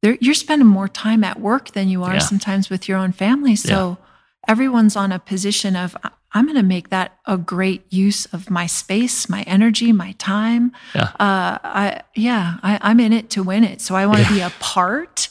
you're 0.03 0.33
spending 0.33 0.67
more 0.67 0.87
time 0.87 1.23
at 1.23 1.39
work 1.39 1.71
than 1.71 1.87
you 1.89 2.03
are 2.03 2.13
Yeah. 2.15 2.19
sometimes 2.19 2.69
with 2.71 2.89
your 2.89 2.97
own 2.97 3.11
family. 3.11 3.55
So 3.55 3.99
everyone's 4.47 4.95
on 4.95 5.11
a 5.11 5.19
position 5.19 5.75
of, 5.75 5.95
"I- 6.03 6.09
I'm 6.33 6.45
going 6.45 6.55
to 6.57 6.63
make 6.63 6.89
that 6.89 7.17
a 7.25 7.37
great 7.37 7.91
use 7.91 8.25
of 8.27 8.49
my 8.49 8.65
space, 8.65 9.27
my 9.29 9.41
energy, 9.43 9.91
my 9.91 10.13
time. 10.13 10.71
Yeah. 10.95 11.11
Uh, 11.19 11.59
I, 11.63 12.01
yeah, 12.15 12.57
I, 12.63 12.79
I'm 12.81 12.99
in 12.99 13.11
it 13.13 13.29
to 13.31 13.43
win 13.43 13.63
it. 13.63 13.81
So 13.81 13.95
I 13.95 14.05
want 14.05 14.25
to 14.25 14.33
Yeah. 14.33 14.49
be 14.49 14.55
a 14.55 14.59
part 14.59 15.29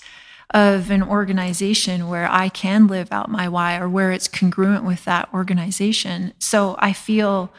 of 0.52 0.90
an 0.90 1.02
organization 1.02 2.08
where 2.08 2.28
I 2.30 2.48
can 2.48 2.86
live 2.86 3.12
out 3.12 3.30
my 3.30 3.48
why 3.48 3.78
or 3.78 3.88
where 3.88 4.10
it's 4.10 4.28
congruent 4.28 4.84
with 4.84 5.04
that 5.04 5.28
organization. 5.32 6.34
So 6.38 6.76
I 6.78 6.92
feel 6.92 7.52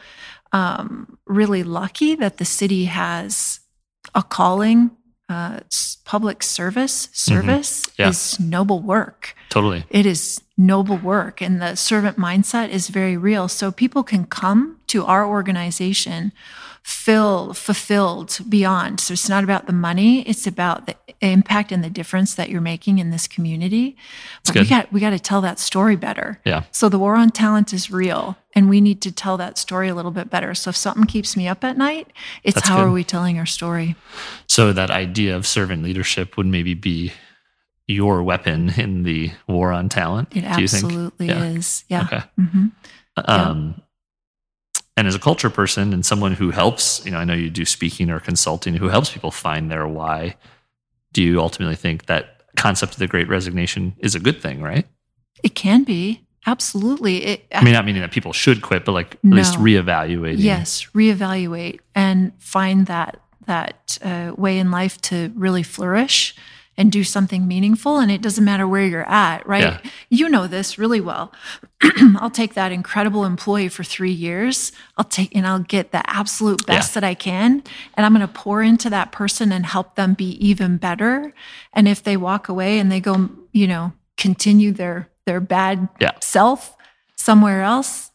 um, 0.52 1.18
really 1.26 1.62
lucky 1.62 2.14
that 2.16 2.36
the 2.36 2.44
city 2.44 2.84
has 2.84 3.60
a 4.14 4.22
calling. 4.22 4.90
Uh, 5.32 5.60
public 6.04 6.42
service 6.42 7.08
service 7.12 7.86
Mm-hmm. 7.86 8.02
Yeah. 8.02 8.08
is 8.10 8.38
noble 8.40 8.80
work. 8.80 9.34
Totally. 9.48 9.84
It 9.90 10.04
is 10.06 10.42
noble 10.58 10.96
work, 10.98 11.40
and 11.40 11.60
the 11.62 11.74
servant 11.76 12.16
mindset 12.18 12.68
is 12.70 12.90
very 12.90 13.16
real. 13.16 13.48
So 13.48 13.72
people 13.72 14.02
can 14.02 14.24
come 14.26 14.76
to 14.88 15.04
our 15.06 15.24
organization 15.26 16.32
fill 16.82 17.54
fulfilled 17.54 18.38
beyond. 18.48 19.00
So 19.00 19.12
it's 19.12 19.28
not 19.28 19.44
about 19.44 19.66
the 19.66 19.72
money; 19.72 20.22
it's 20.28 20.46
about 20.46 20.86
the 20.86 20.94
impact 21.20 21.70
and 21.70 21.84
the 21.84 21.90
difference 21.90 22.34
that 22.34 22.50
you're 22.50 22.60
making 22.60 22.98
in 22.98 23.10
this 23.10 23.28
community. 23.28 23.96
But 24.44 24.56
we 24.56 24.66
got 24.66 24.92
we 24.92 25.00
got 25.00 25.10
to 25.10 25.18
tell 25.18 25.40
that 25.42 25.58
story 25.58 25.96
better. 25.96 26.40
Yeah. 26.44 26.64
So 26.72 26.88
the 26.88 26.98
war 26.98 27.14
on 27.14 27.30
talent 27.30 27.72
is 27.72 27.90
real, 27.90 28.36
and 28.54 28.68
we 28.68 28.80
need 28.80 29.00
to 29.02 29.12
tell 29.12 29.36
that 29.36 29.58
story 29.58 29.88
a 29.88 29.94
little 29.94 30.10
bit 30.10 30.30
better. 30.30 30.54
So 30.54 30.70
if 30.70 30.76
something 30.76 31.04
keeps 31.04 31.36
me 31.36 31.46
up 31.48 31.62
at 31.64 31.76
night, 31.76 32.12
it's 32.42 32.56
That's 32.56 32.68
how 32.68 32.76
good. 32.78 32.88
are 32.88 32.90
we 32.92 33.04
telling 33.04 33.38
our 33.38 33.46
story? 33.46 33.94
So 34.48 34.72
that 34.72 34.90
idea 34.90 35.36
of 35.36 35.46
servant 35.46 35.82
leadership 35.82 36.36
would 36.36 36.46
maybe 36.46 36.74
be 36.74 37.12
your 37.88 38.22
weapon 38.22 38.70
in 38.76 39.02
the 39.02 39.30
war 39.48 39.72
on 39.72 39.88
talent. 39.88 40.28
It 40.36 40.40
do 40.42 40.60
you 40.62 40.68
think? 40.68 40.84
absolutely 40.84 41.26
Yeah. 41.28 41.44
is. 41.44 41.84
Yeah. 41.88 42.02
Okay. 42.04 42.22
hmm 42.36 42.66
Um, 43.16 43.80
and 44.96 45.08
as 45.08 45.14
a 45.14 45.18
culture 45.18 45.50
person 45.50 45.92
and 45.92 46.04
someone 46.04 46.32
who 46.34 46.50
helps, 46.50 47.04
you 47.04 47.10
know, 47.10 47.18
I 47.18 47.24
know 47.24 47.34
you 47.34 47.50
do 47.50 47.64
speaking 47.64 48.10
or 48.10 48.20
consulting, 48.20 48.74
who 48.74 48.88
helps 48.88 49.10
people 49.10 49.30
find 49.30 49.70
their 49.70 49.86
why. 49.88 50.36
Do 51.12 51.22
you 51.22 51.40
ultimately 51.40 51.76
think 51.76 52.06
that 52.06 52.42
concept 52.56 52.92
of 52.94 52.98
the 52.98 53.06
Great 53.06 53.28
Resignation 53.28 53.94
is 53.98 54.14
a 54.14 54.20
good 54.20 54.40
thing, 54.42 54.60
right? 54.62 54.86
It 55.42 55.54
can 55.54 55.84
be 55.84 56.24
absolutely. 56.46 57.24
It, 57.24 57.46
I 57.54 57.64
mean, 57.64 57.72
not 57.72 57.84
meaning 57.84 58.02
that 58.02 58.12
people 58.12 58.32
should 58.32 58.62
quit, 58.62 58.84
but 58.84 58.92
like 58.92 59.14
at 59.14 59.24
least 59.24 59.58
No. 59.58 59.64
reevaluating. 59.64 60.38
Yes, 60.38 60.86
reevaluate 60.94 61.80
and 61.94 62.32
find 62.38 62.86
that 62.86 63.20
that 63.46 63.98
uh, 64.02 64.32
way 64.36 64.58
in 64.58 64.70
life 64.70 65.00
to 65.02 65.32
really 65.34 65.62
flourish 65.64 66.34
and 66.76 66.90
do 66.90 67.04
something 67.04 67.46
meaningful. 67.46 67.98
And 67.98 68.10
it 68.10 68.22
doesn't 68.22 68.44
matter 68.44 68.66
where 68.66 68.84
you're 68.86 69.08
at, 69.08 69.46
right? 69.46 69.62
Yeah. 69.62 69.90
You 70.08 70.28
know 70.28 70.46
this 70.46 70.78
really 70.78 71.00
well. 71.00 71.30
I'll 72.18 72.30
take 72.30 72.54
that 72.54 72.72
incredible 72.72 73.24
employee 73.24 73.68
for 73.68 73.84
three 73.84 74.10
years. 74.12 74.72
I'll 74.96 75.04
take 75.04 75.34
and 75.36 75.46
I'll 75.46 75.58
get 75.60 75.92
the 75.92 76.08
absolute 76.08 76.66
best 76.66 76.90
Yeah. 76.96 77.00
that 77.00 77.06
I 77.06 77.14
can, 77.14 77.62
and 77.94 78.06
I'm 78.06 78.14
going 78.14 78.26
to 78.26 78.32
pour 78.32 78.62
into 78.62 78.88
that 78.90 79.12
person 79.12 79.52
and 79.52 79.66
help 79.66 79.96
them 79.96 80.14
be 80.14 80.30
even 80.46 80.78
better. 80.78 81.34
And 81.74 81.86
if 81.86 82.02
they 82.02 82.16
walk 82.16 82.48
away 82.48 82.78
and 82.78 82.90
they 82.90 83.00
go, 83.00 83.28
you 83.52 83.66
know, 83.66 83.92
continue 84.16 84.72
their 84.72 85.08
their 85.26 85.40
bad 85.40 85.88
Yeah. 86.00 86.12
self 86.20 86.76
somewhere 87.16 87.62
else, 87.62 88.10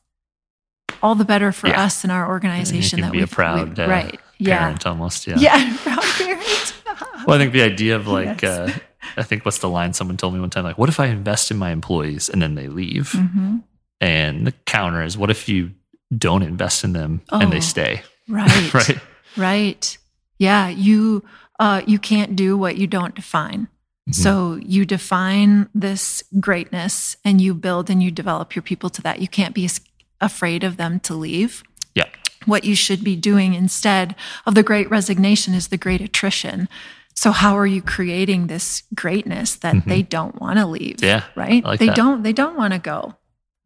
all 1.04 1.14
the 1.16 1.26
better 1.26 1.52
for 1.52 1.68
us 1.68 2.04
and 2.04 2.12
our 2.12 2.24
And 2.24 2.32
organization 2.32 3.00
can 3.00 3.06
that 3.10 3.12
be 3.14 3.22
a 3.22 3.28
proud 3.28 3.70
we've- 3.70 3.82
uh, 3.84 3.88
right 3.88 4.20
yeah 4.40 4.60
parent 4.60 4.86
almost. 4.86 5.28
Yeah. 5.28 5.38
yeah 5.40 5.78
proud 5.84 6.04
parent 6.18 6.74
Well, 7.28 7.36
I 7.36 7.40
think 7.40 7.54
the 7.54 7.62
idea 7.64 7.96
of 7.96 8.08
like, 8.08 8.42
Yes. 8.42 8.58
uh, 8.58 8.80
I 9.18 9.24
think 9.24 9.44
what's 9.46 9.58
the 9.60 9.70
line 9.70 9.94
someone 9.94 10.18
told 10.18 10.34
me 10.34 10.40
one 10.40 10.50
time, 10.50 10.64
like, 10.64 10.78
what 10.78 10.90
if 10.90 11.00
I 11.00 11.08
invest 11.08 11.52
in 11.52 11.58
my 11.58 11.72
employees 11.72 12.30
and 12.30 12.42
then 12.42 12.56
they 12.56 12.68
leave? 12.68 13.12
Mhm. 13.12 13.64
And 14.00 14.46
the 14.48 14.52
counter 14.66 15.02
is, 15.04 15.18
what 15.18 15.30
if 15.30 15.50
you 15.50 15.72
don't 16.18 16.44
invest 16.44 16.84
in 16.84 16.94
them 16.94 17.22
and 17.32 17.52
they 17.52 17.58
Oh, 17.58 17.62
stay? 17.62 18.02
right 18.30 18.74
right. 18.74 18.98
right 19.38 19.98
yeah 20.40 20.68
you 20.70 21.24
uh 21.60 21.82
you 21.88 21.98
can't 22.00 22.36
do 22.36 22.58
what 22.58 22.78
you 22.78 22.86
don't 22.88 23.16
define 23.16 23.68
Mhm. 24.10 24.16
so 24.16 24.60
you 24.64 24.86
define 24.86 25.68
this 25.76 26.24
greatness 26.40 27.18
and 27.26 27.40
you 27.42 27.54
build 27.54 27.90
and 27.90 28.02
you 28.04 28.12
develop 28.12 28.56
your 28.56 28.64
people 28.64 28.90
to 28.92 29.02
that 29.02 29.20
you 29.22 29.28
can't 29.28 29.54
be 29.56 29.70
afraid 30.22 30.64
of 30.64 30.76
them 30.78 31.00
to 31.02 31.14
leave 31.14 31.64
Yeah. 31.96 32.06
What 32.46 32.64
you 32.64 32.76
should 32.76 33.04
be 33.04 33.16
doing 33.16 33.54
instead 33.54 34.16
of 34.46 34.56
the 34.56 34.64
great 34.64 34.90
resignation 34.90 35.54
is 35.54 35.68
the 35.68 35.78
great 35.78 36.02
attrition 36.02 36.68
so 37.14 37.32
how 37.32 37.58
are 37.58 37.66
you 37.66 37.82
creating 37.82 38.46
this 38.48 38.84
greatness 38.94 39.56
that 39.56 39.74
Mhm. 39.76 39.86
they 39.86 40.02
don't 40.04 40.40
want 40.40 40.60
to 40.60 40.66
leave 40.68 41.02
Yeah. 41.04 41.24
right 41.36 41.64
like 41.64 41.80
they 41.80 41.88
that. 41.88 41.96
don't 41.96 42.24
they 42.24 42.34
don't 42.34 42.56
want 42.58 42.74
to 42.74 42.80
go 42.80 43.16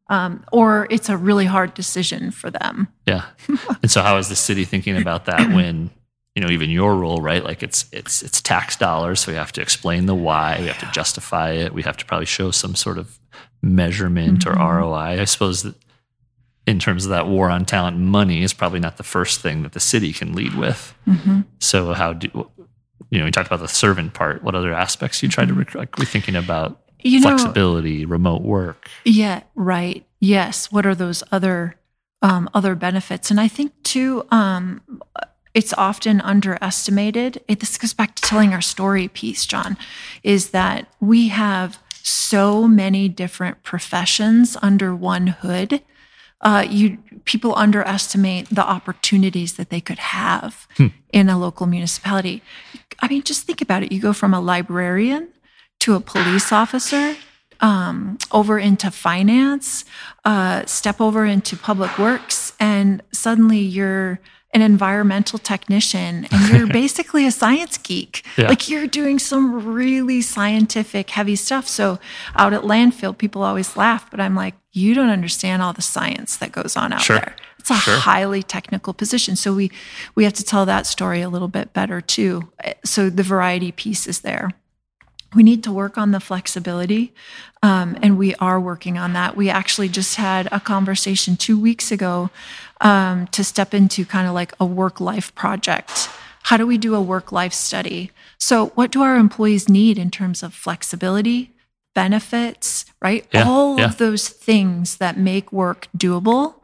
um, 0.10 0.44
or 0.52 0.88
it's 0.90 1.08
a 1.10 1.16
really 1.18 1.46
hard 1.46 1.74
decision 1.74 2.32
for 2.32 2.50
them 2.52 2.88
Yeah. 3.06 3.24
and 3.82 3.90
so 3.92 4.02
how 4.02 4.18
is 4.18 4.30
the 4.30 4.36
city 4.36 4.66
thinking 4.66 4.98
about 4.98 5.26
that 5.26 5.50
when, 5.54 5.90
you 6.36 6.42
know, 6.42 6.50
even 6.50 6.70
your 6.70 6.96
role, 6.98 7.22
right? 7.22 7.44
Like 7.44 7.62
it's 7.64 7.86
it's 7.92 8.22
it's 8.24 8.42
tax 8.42 8.76
dollars, 8.78 9.20
so 9.22 9.32
we 9.32 9.38
have 9.38 9.52
to 9.54 9.62
explain 9.62 10.06
the 10.08 10.16
why, 10.16 10.58
we 10.62 10.68
have 10.68 10.80
to 10.80 10.90
justify 10.94 11.52
it, 11.52 11.74
we 11.74 11.84
have 11.84 11.96
to 11.98 12.06
probably 12.06 12.26
show 12.26 12.52
some 12.52 12.74
sort 12.76 12.98
of 12.98 13.20
measurement 13.62 14.46
or 14.46 14.54
Mhm. 14.54 14.60
ROI. 14.60 15.22
I 15.22 15.26
suppose 15.26 15.64
that 15.64 15.76
in 16.68 16.80
terms 16.80 17.06
of 17.06 17.10
that 17.10 17.28
war 17.28 17.50
on 17.50 17.66
talent, 17.66 17.98
money 17.98 18.44
is 18.44 18.54
probably 18.54 18.80
not 18.80 18.98
the 18.98 19.04
first 19.04 19.42
thing 19.42 19.64
that 19.64 19.72
the 19.72 19.80
city 19.80 20.14
can 20.14 20.34
lead 20.34 20.56
with. 20.56 20.94
Mhm. 21.08 21.46
So 21.60 21.94
how 21.94 22.14
do 22.14 22.30
you 23.10 23.20
know, 23.20 23.26
we 23.26 23.32
talked 23.32 23.48
about 23.48 23.60
the 23.60 23.68
servant 23.68 24.14
part. 24.14 24.44
What 24.44 24.56
other 24.56 24.74
aspects 24.74 25.22
you 25.22 25.30
try 25.30 25.46
to 25.46 25.54
rec- 25.54 25.76
like 25.76 25.98
we're 25.98 26.06
thinking 26.06 26.36
about 26.36 26.80
you 27.02 27.20
know 27.20 27.30
flexibility, 27.30 28.06
remote 28.06 28.42
work. 28.42 28.90
Yeah, 29.04 29.42
right. 29.56 30.06
Yes. 30.20 30.72
What 30.72 30.86
are 30.86 30.96
those 30.96 31.24
other 31.32 31.76
um, 32.22 32.50
other 32.54 32.76
benefits? 32.76 33.32
And 33.32 33.40
I 33.40 33.48
think 33.48 33.74
too, 33.84 34.26
um, 34.32 34.82
it's 35.54 35.74
often 35.74 36.22
underestimated. 36.22 37.42
It, 37.48 37.60
this 37.60 37.78
goes 37.78 37.94
back 37.94 38.16
to 38.16 38.22
telling 38.22 38.54
our 38.54 38.62
story 38.62 39.08
piece, 39.08 39.46
John, 39.46 39.78
is 40.24 40.52
that 40.52 40.88
we 41.00 41.30
have 41.30 41.80
so 42.04 42.68
many 42.68 43.10
different 43.10 43.64
professions 43.64 44.56
under 44.62 44.96
one 44.96 45.28
hood. 45.28 45.82
Uh, 46.42 46.66
you 46.70 46.98
people 47.26 47.54
underestimate 47.56 48.50
the 48.50 48.66
opportunities 48.66 49.54
that 49.54 49.70
they 49.70 49.80
could 49.82 50.00
have 50.00 50.68
in 51.12 51.30
a 51.30 51.38
local 51.38 51.68
municipality. 51.68 52.42
I 53.00 53.08
mean, 53.08 53.24
just 53.24 53.46
think 53.46 53.62
about 53.62 53.84
it. 53.84 53.92
You 53.92 54.00
go 54.00 54.14
from 54.14 54.34
a 54.34 54.42
librarian 54.42 55.30
to 55.82 55.94
a 55.96 56.00
police 56.00 56.52
officer 56.52 57.16
um, 57.60 58.18
over 58.32 58.58
into 58.58 58.90
finance, 58.92 59.86
uh, 60.26 60.66
step 60.66 61.00
over 61.00 61.26
into 61.26 61.56
public 61.56 61.98
works, 61.98 62.54
and 62.60 63.02
suddenly 63.12 63.60
you're 63.60 64.20
an 64.54 64.62
environmental 64.62 65.40
technician 65.40 66.28
and 66.32 66.50
you're 66.54 66.68
basically 66.68 67.26
a 67.26 67.32
science 67.32 67.78
geek. 67.78 68.26
Yeah. 68.38 68.50
Like 68.50 68.68
you're 68.70 68.88
doing 68.88 69.18
some 69.20 69.66
really 69.66 70.22
scientific, 70.22 71.10
heavy 71.12 71.36
stuff. 71.36 71.68
So 71.68 72.00
out 72.36 72.54
at 72.54 72.62
landfill, 72.64 73.18
people 73.18 73.44
always 73.44 73.78
laugh, 73.78 74.10
but 74.12 74.20
I'm 74.20 74.36
like, 74.36 74.56
you 74.74 74.94
don't 74.94 75.10
understand 75.10 75.62
all 75.62 75.74
the 75.74 75.82
science 75.82 76.38
that 76.38 76.52
goes 76.52 76.76
on 76.76 76.92
out 76.94 77.02
Sure. 77.02 77.18
there. 77.20 77.36
It's 77.60 77.70
a 77.70 77.76
Sure. 77.76 77.98
highly 77.98 78.42
technical 78.44 78.94
position. 78.94 79.36
So 79.36 79.54
we 79.54 79.72
we 80.16 80.24
have 80.24 80.34
to 80.34 80.44
tell 80.44 80.66
that 80.66 80.88
story 80.88 81.22
a 81.22 81.30
little 81.30 81.48
bit 81.48 81.74
better 81.74 82.02
too. 82.02 82.50
Eh, 82.64 82.74
so 82.84 83.10
the 83.10 83.24
variety 83.24 83.72
piece 83.72 84.08
is 84.08 84.20
there 84.22 84.50
we 85.34 85.44
need 85.44 85.64
to 85.64 85.72
work 85.72 85.98
on 85.98 86.12
the 86.12 86.20
flexibility 86.20 87.14
um, 87.64 87.98
and 88.02 88.18
we 88.18 88.36
are 88.36 88.60
working 88.60 88.98
on 88.98 89.14
that. 89.14 89.38
We 89.38 89.50
actually 89.50 89.90
just 89.90 90.16
had 90.16 90.48
a 90.52 90.60
conversation 90.60 91.38
two 91.38 91.60
weeks 91.60 91.92
ago 91.92 92.30
um, 92.82 93.28
to 93.28 93.44
step 93.44 93.74
into 93.74 94.06
kind 94.06 94.28
of 94.28 94.34
like 94.34 94.54
a 94.60 94.66
work 94.66 95.00
life 95.00 95.34
project. 95.36 96.10
How 96.44 96.58
do 96.58 96.66
we 96.66 96.78
do 96.78 96.96
a 96.96 97.02
work 97.02 97.32
life 97.32 97.54
study? 97.54 98.12
So 98.38 98.68
what 98.70 98.92
do 98.92 99.02
our 99.04 99.16
employees 99.16 99.70
need 99.70 99.98
in 99.98 100.12
terms 100.12 100.44
of 100.44 100.54
flexibility 100.54 101.52
benefits 101.94 102.86
right? 103.02 103.26
Yeah, 103.34 103.48
all 103.48 103.80
yeah. 103.80 103.86
of 103.86 103.98
those 103.98 104.30
things 104.30 104.98
that 104.98 105.18
make 105.18 105.52
work 105.52 105.88
doable 105.98 106.56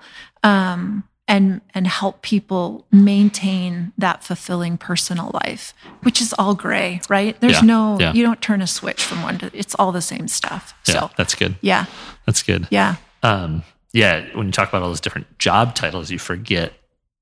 um, 0.43 1.03
and 1.27 1.62
and 1.74 1.88
help 1.88 2.22
people 2.22 2.86
maintain 2.91 3.91
that 3.98 4.24
fulfilling 4.24 4.77
personal 4.77 5.31
life, 5.46 5.74
which 6.03 6.22
is 6.22 6.34
all 6.39 6.55
gray, 6.55 7.01
right? 7.10 7.39
There's 7.41 7.55
Yeah, 7.62 7.62
no 7.62 7.98
yeah. 8.00 8.13
you 8.13 8.24
don't 8.24 8.41
turn 8.41 8.62
a 8.62 8.67
switch 8.67 9.03
from 9.03 9.22
one 9.24 9.38
to 9.39 9.51
it's 9.53 9.75
all 9.75 9.91
the 9.91 10.01
same 10.01 10.27
stuff. 10.27 10.74
Yeah, 10.88 10.93
So 10.93 11.12
that's 11.17 11.36
good. 11.36 11.55
yeah, 11.62 11.86
That's 12.25 12.43
good. 12.43 12.67
yeah, 12.72 12.96
um, 13.24 13.63
yeah, 13.93 14.25
when 14.36 14.46
you 14.48 14.51
talk 14.53 14.69
about 14.69 14.81
all 14.84 14.89
those 14.89 15.01
different 15.01 15.38
job 15.39 15.75
titles, 15.75 16.12
you 16.12 16.19
forget 16.19 16.74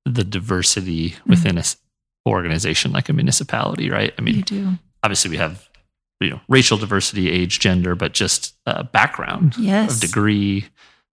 the 0.04 0.22
diversity 0.24 1.14
within 1.26 1.58
a 1.58 1.64
organization 2.26 2.92
like 2.92 3.08
a 3.08 3.12
municipality, 3.12 3.90
right? 3.90 4.12
I 4.18 4.22
you 4.22 4.24
mean, 4.24 4.40
do. 4.42 4.72
obviously 5.02 5.30
we 5.30 5.36
have 5.36 5.68
you 6.20 6.30
know 6.30 6.40
racial 6.48 6.78
diversity, 6.78 7.30
age, 7.30 7.58
gender, 7.60 7.94
but 7.94 8.12
just 8.12 8.54
uh, 8.66 8.82
background, 8.84 9.54
Yes. 9.58 9.94
of 9.94 10.00
degree, 10.00 10.64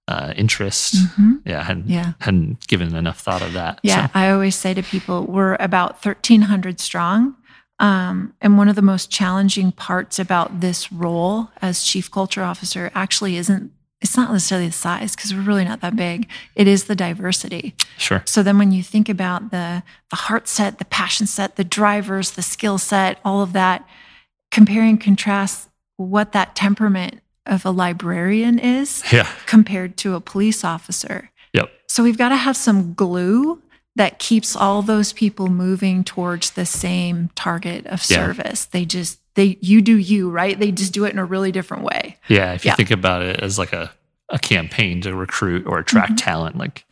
uh, 0.08 0.34
interest. 0.36 0.96
Mhm. 0.96 1.40
Yeah, 1.46 1.64
hadn't 1.64 1.88
Yeah. 1.90 2.14
hadn't 2.20 2.68
given 2.68 2.94
enough 2.96 3.20
thought 3.20 3.42
of 3.42 3.54
that. 3.54 3.80
Yeah, 3.84 4.08
So, 4.08 4.12
I 4.14 4.30
always 4.32 4.56
say 4.56 4.74
to 4.74 4.84
people, 4.84 5.26
we're 5.26 5.56
about 5.60 5.98
1,300 5.98 6.80
strong. 6.80 7.36
Um, 7.80 8.34
and 8.42 8.58
one 8.58 8.70
of 8.70 8.76
the 8.76 8.82
most 8.82 9.10
challenging 9.10 9.72
parts 9.72 10.20
about 10.20 10.60
this 10.62 10.92
role 10.92 11.50
as 11.62 11.84
chief 11.84 12.10
culture 12.12 12.44
officer 12.44 12.92
actually 12.94 13.36
isn't, 13.38 13.72
it's 14.00 14.16
not 14.16 14.32
necessarily 14.32 14.68
the 14.68 14.74
size 14.74 15.16
because 15.16 15.34
we're 15.34 15.42
really 15.42 15.66
not 15.66 15.82
that 15.82 15.96
big. 15.96 16.28
It 16.56 16.68
is 16.68 16.84
the 16.86 16.96
diversity. 16.96 17.74
sure. 17.98 18.22
So 18.26 18.44
then 18.44 18.58
when 18.58 18.72
you 18.72 18.84
think 18.84 19.10
about 19.10 19.52
the 19.52 19.84
the 20.12 20.16
heart 20.18 20.48
set, 20.48 20.78
the 20.78 20.86
passion 20.86 21.26
set, 21.28 21.56
the 21.56 21.64
drivers, 21.64 22.32
the 22.32 22.42
skill 22.42 22.78
set, 22.78 23.20
all 23.26 23.42
of 23.42 23.54
that, 23.54 23.88
compare 24.52 24.84
and 24.84 25.00
contrast 25.02 25.70
what 25.98 26.32
that 26.34 26.56
temperament 26.56 27.22
of 27.46 27.66
a 27.66 27.72
librarian 27.72 28.60
is 28.60 29.04
Yeah. 29.12 29.28
compared 29.46 29.98
to 29.98 30.16
a 30.16 30.22
police 30.22 30.64
officer. 30.64 31.30
Yep. 31.54 31.70
So 31.88 32.04
we've 32.04 32.18
got 32.18 32.30
to 32.30 32.36
have 32.36 32.56
some 32.58 32.94
glue 32.94 33.62
that 33.96 34.18
keeps 34.18 34.56
all 34.56 34.82
those 34.82 35.14
people 35.14 35.48
moving 35.50 36.04
towards 36.04 36.52
the 36.52 36.66
same 36.66 37.30
target 37.36 37.86
of 37.86 38.04
Yeah. 38.10 38.18
service. 38.18 38.66
They 38.66 38.86
just 38.86 39.20
they 39.36 39.58
you 39.62 39.82
do 39.82 39.98
you, 39.98 40.30
right? 40.30 40.60
They 40.60 40.72
just 40.72 40.94
do 40.94 41.06
it 41.06 41.12
in 41.14 41.18
a 41.20 41.26
really 41.26 41.52
different 41.52 41.84
way. 41.84 42.18
Yeah. 42.28 42.54
If 42.54 42.66
you 42.66 42.70
Yeah. 42.70 42.76
think 42.76 42.92
about 42.92 43.24
it 43.24 43.40
as 43.40 43.58
like 43.58 43.74
a, 43.74 43.92
a 44.30 44.38
campaign 44.40 45.02
to 45.02 45.16
recruit 45.16 45.66
or 45.66 45.80
attract 45.80 46.14
Mhm. 46.14 46.18
talent, 46.18 46.58
like 46.58 46.86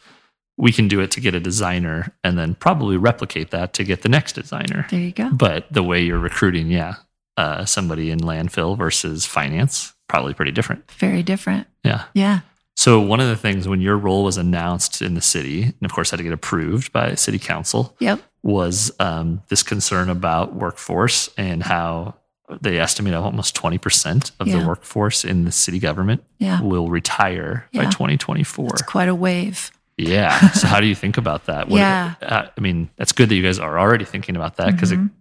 we 0.58 0.72
can 0.72 0.88
do 0.88 1.00
it 1.02 1.12
to 1.12 1.20
get 1.22 1.34
a 1.36 1.40
designer 1.40 2.14
and 2.24 2.38
then 2.38 2.56
probably 2.56 2.98
replicate 2.98 3.52
that 3.52 3.74
to 3.74 3.84
get 3.84 4.02
the 4.02 4.10
next 4.10 4.34
designer. 4.34 4.86
There 4.90 5.00
you 5.00 5.12
go. 5.12 5.30
But 5.32 5.72
the 5.72 5.82
way 5.84 6.04
you're 6.04 6.20
recruiting, 6.20 6.70
yeah, 6.72 6.96
uh, 7.38 7.66
somebody 7.66 8.10
in 8.12 8.20
landfill 8.20 8.78
versus 8.78 9.26
finance, 9.26 9.94
probably 10.12 10.34
pretty 10.34 10.52
different. 10.52 10.90
Very 10.92 11.24
different. 11.24 11.68
Yeah. 11.84 12.04
Yeah. 12.14 12.42
So 12.76 13.00
one 13.00 13.20
of 13.20 13.28
the 13.28 13.36
things 13.36 13.68
when 13.68 13.80
your 13.82 13.98
role 13.98 14.24
was 14.24 14.38
announced 14.38 15.02
in 15.02 15.14
the 15.14 15.22
city, 15.22 15.64
and 15.64 15.84
of 15.84 15.92
course 15.94 16.12
had 16.12 16.18
to 16.18 16.24
get 16.24 16.34
approved 16.34 16.92
by 16.92 17.16
city 17.16 17.40
council, 17.40 17.96
Yep. 18.00 18.20
was 18.44 18.92
um, 19.00 19.42
this 19.50 19.64
concern 19.64 20.10
about 20.10 20.54
workforce 20.54 21.30
and 21.38 21.64
how 21.64 22.16
they 22.62 22.80
estimate 22.80 23.14
almost 23.14 23.56
20% 23.56 24.32
of 24.40 24.48
Yeah. 24.48 24.60
the 24.60 24.68
workforce 24.68 25.24
in 25.24 25.46
the 25.46 25.52
city 25.52 25.80
government 25.80 26.24
Yeah. 26.40 26.60
will 26.62 26.90
retire 26.90 27.68
by 27.74 27.86
2024. 27.86 28.68
It's 28.74 28.82
quite 28.82 29.08
a 29.10 29.16
wave. 29.16 29.72
Yeah. 29.98 30.50
So 30.52 30.68
how 30.68 30.80
do 30.82 30.88
you 30.88 30.96
think 30.96 31.18
about 31.18 31.46
that? 31.46 31.70
Yeah. 31.82 32.16
uh, 32.22 32.48
I 32.58 32.62
mean, 32.62 32.90
that's 32.98 33.12
good 33.14 33.30
that 33.30 33.36
you 33.36 33.44
guys 33.44 33.60
are 33.60 33.80
already 33.80 34.06
thinking 34.06 34.36
about 34.36 34.58
that 34.58 34.72
because 34.74 34.92
Mhm. 34.92 35.12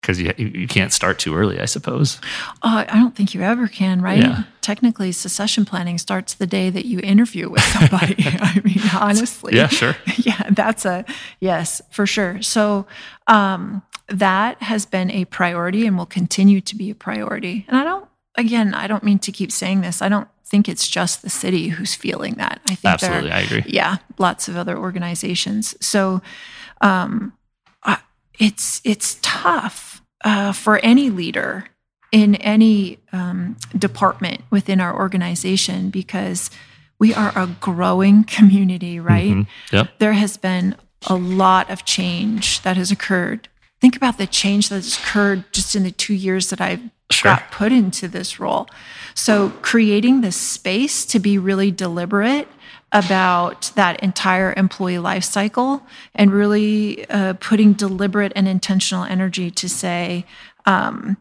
Because 0.00 0.20
you, 0.20 0.32
you 0.38 0.66
can't 0.66 0.92
start 0.92 1.18
too 1.18 1.34
early, 1.34 1.60
I 1.60 1.64
suppose. 1.64 2.20
Oh, 2.62 2.84
I 2.88 2.94
don't 2.94 3.14
think 3.14 3.34
you 3.34 3.42
ever 3.42 3.66
can, 3.66 4.00
right? 4.00 4.18
Yeah. 4.18 4.42
Technically, 4.60 5.12
succession 5.12 5.64
planning 5.64 5.98
starts 5.98 6.34
the 6.34 6.46
day 6.46 6.70
that 6.70 6.86
you 6.86 7.00
interview 7.00 7.50
with 7.50 7.62
somebody. 7.62 8.16
I 8.18 8.60
mean, 8.64 8.80
honestly. 8.94 9.56
Yeah, 9.56 9.68
sure. 9.68 9.96
yeah, 10.18 10.50
that's 10.50 10.84
a 10.84 11.04
yes, 11.40 11.82
for 11.90 12.06
sure. 12.06 12.40
So 12.42 12.86
um, 13.26 13.82
that 14.08 14.62
has 14.62 14.86
been 14.86 15.10
a 15.10 15.24
priority 15.26 15.86
and 15.86 15.98
will 15.98 16.06
continue 16.06 16.60
to 16.62 16.76
be 16.76 16.90
a 16.90 16.94
priority. 16.94 17.66
And 17.68 17.76
I 17.76 17.84
don't, 17.84 18.08
again, 18.36 18.74
I 18.74 18.86
don't 18.86 19.04
mean 19.04 19.18
to 19.20 19.32
keep 19.32 19.52
saying 19.52 19.80
this. 19.80 20.00
I 20.00 20.08
don't 20.08 20.28
think 20.44 20.68
it's 20.68 20.88
just 20.88 21.22
the 21.22 21.30
city 21.30 21.68
who's 21.68 21.94
feeling 21.94 22.34
that. 22.34 22.60
I 22.70 22.74
think 22.74 22.94
Absolutely, 22.94 23.30
I 23.30 23.40
agree. 23.40 23.64
yeah, 23.66 23.98
lots 24.16 24.48
of 24.48 24.56
other 24.56 24.78
organizations. 24.78 25.74
So 25.84 26.22
um, 26.80 27.34
I, 27.82 27.98
it's 28.38 28.80
it's 28.84 29.18
tough 29.20 29.87
uh, 30.24 30.52
for 30.52 30.78
any 30.82 31.10
leader 31.10 31.66
in 32.10 32.34
any 32.36 32.98
um, 33.12 33.56
department 33.76 34.40
within 34.50 34.80
our 34.80 34.94
organization 34.96 35.90
because 35.90 36.50
we 36.98 37.12
are 37.14 37.32
a 37.36 37.46
growing 37.60 38.24
community, 38.24 38.98
right? 38.98 39.30
Mhm. 39.32 39.46
Yep. 39.72 39.98
There 39.98 40.14
has 40.14 40.36
been 40.36 40.74
a 41.06 41.14
lot 41.14 41.70
of 41.70 41.84
change 41.84 42.62
that 42.62 42.76
has 42.76 42.90
occurred. 42.90 43.48
Think 43.80 43.94
about 43.96 44.18
the 44.18 44.26
change 44.26 44.68
that 44.70 44.76
has 44.76 44.98
occurred 44.98 45.44
just 45.52 45.76
in 45.76 45.84
the 45.84 45.92
two 45.92 46.14
years 46.14 46.50
that 46.50 46.60
I've 46.60 46.80
Sure. 47.10 47.30
got 47.36 47.50
put 47.50 47.72
into 47.72 48.06
this 48.08 48.38
role. 48.40 48.68
So, 49.14 49.50
creating 49.62 50.20
this 50.20 50.36
space 50.36 51.06
to 51.06 51.18
be 51.18 51.38
really 51.38 51.70
deliberate 51.70 52.48
about 52.92 53.70
that 53.74 54.00
entire 54.00 54.54
employee 54.56 54.98
life 54.98 55.24
cycle 55.24 55.82
and 56.14 56.32
really 56.32 57.08
uh, 57.10 57.34
putting 57.34 57.72
deliberate 57.74 58.32
and 58.34 58.48
intentional 58.48 59.04
energy 59.04 59.50
to 59.50 59.68
say, 59.68 60.24
um, 60.64 61.16